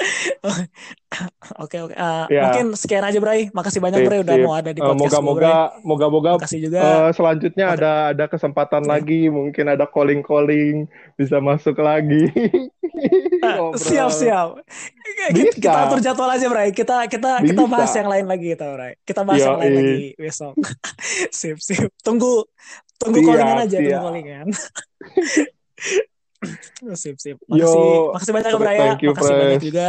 Oke 1.60 1.76
oke. 1.78 1.92
Eh, 1.92 2.24
Ya. 2.30 2.42
Mungkin 2.48 2.66
sekian 2.72 3.02
aja 3.02 3.18
Bray. 3.18 3.50
Makasih 3.50 3.78
banyak 3.78 4.00
Sip, 4.00 4.06
Bray 4.06 4.20
udah 4.20 4.36
sip. 4.38 4.44
mau 4.46 4.54
ada 4.54 4.70
di 4.70 4.78
Eh, 4.78 4.86
podcast 4.86 4.96
gue, 4.96 5.10
Bray. 5.10 5.20
moga-moga 5.20 5.54
moga-moga 5.82 6.30
Makasih 6.38 6.60
juga. 6.62 6.78
eh, 6.80 7.10
selanjutnya 7.12 7.66
Ada- 7.68 8.14
ada 8.14 8.24
kesempatan 8.26 8.82
Iya. 8.82 8.90
lagi, 8.90 9.20
mungkin 9.28 9.64
ada 9.66 9.84
calling-calling 9.84 10.86
bisa 11.14 11.36
masuk 11.38 11.76
lagi. 11.78 12.24
Ngobrol. 13.40 13.72
siap 13.76 14.10
siap. 14.10 14.48
Kita, 15.00 15.24
Bisa. 15.32 15.56
kita 15.56 15.78
atur 15.84 16.00
jadwal 16.00 16.30
aja 16.30 16.46
Bray. 16.46 16.70
Kita 16.70 17.04
kita 17.06 17.40
kita 17.40 17.56
Bisa. 17.58 17.72
bahas 17.72 17.92
yang 17.92 18.08
lain 18.08 18.26
lagi 18.26 18.46
kita 18.50 18.66
Bray. 18.70 18.92
Kita 19.02 19.20
bahas 19.22 19.40
yang 19.40 19.58
lain 19.58 19.72
lagi 19.74 20.00
besok. 20.16 20.54
sip 21.34 21.58
sip. 21.58 21.90
Tunggu 21.98 22.44
tunggu 22.96 23.18
Siap, 23.18 23.28
callingan 23.30 23.58
aja, 23.58 23.76
tunggu 23.76 23.90
siap. 23.90 24.02
callingan. 24.02 24.46
Sip 26.96 27.16
sip. 27.20 27.36
Makasih 27.46 27.84
Yo, 27.84 28.12
makasih 28.16 28.32
banyak 28.32 28.50
Bray 28.56 28.76
ya. 28.78 28.92
Makasih 28.96 29.34
banyak 29.36 29.62
juga 29.62 29.88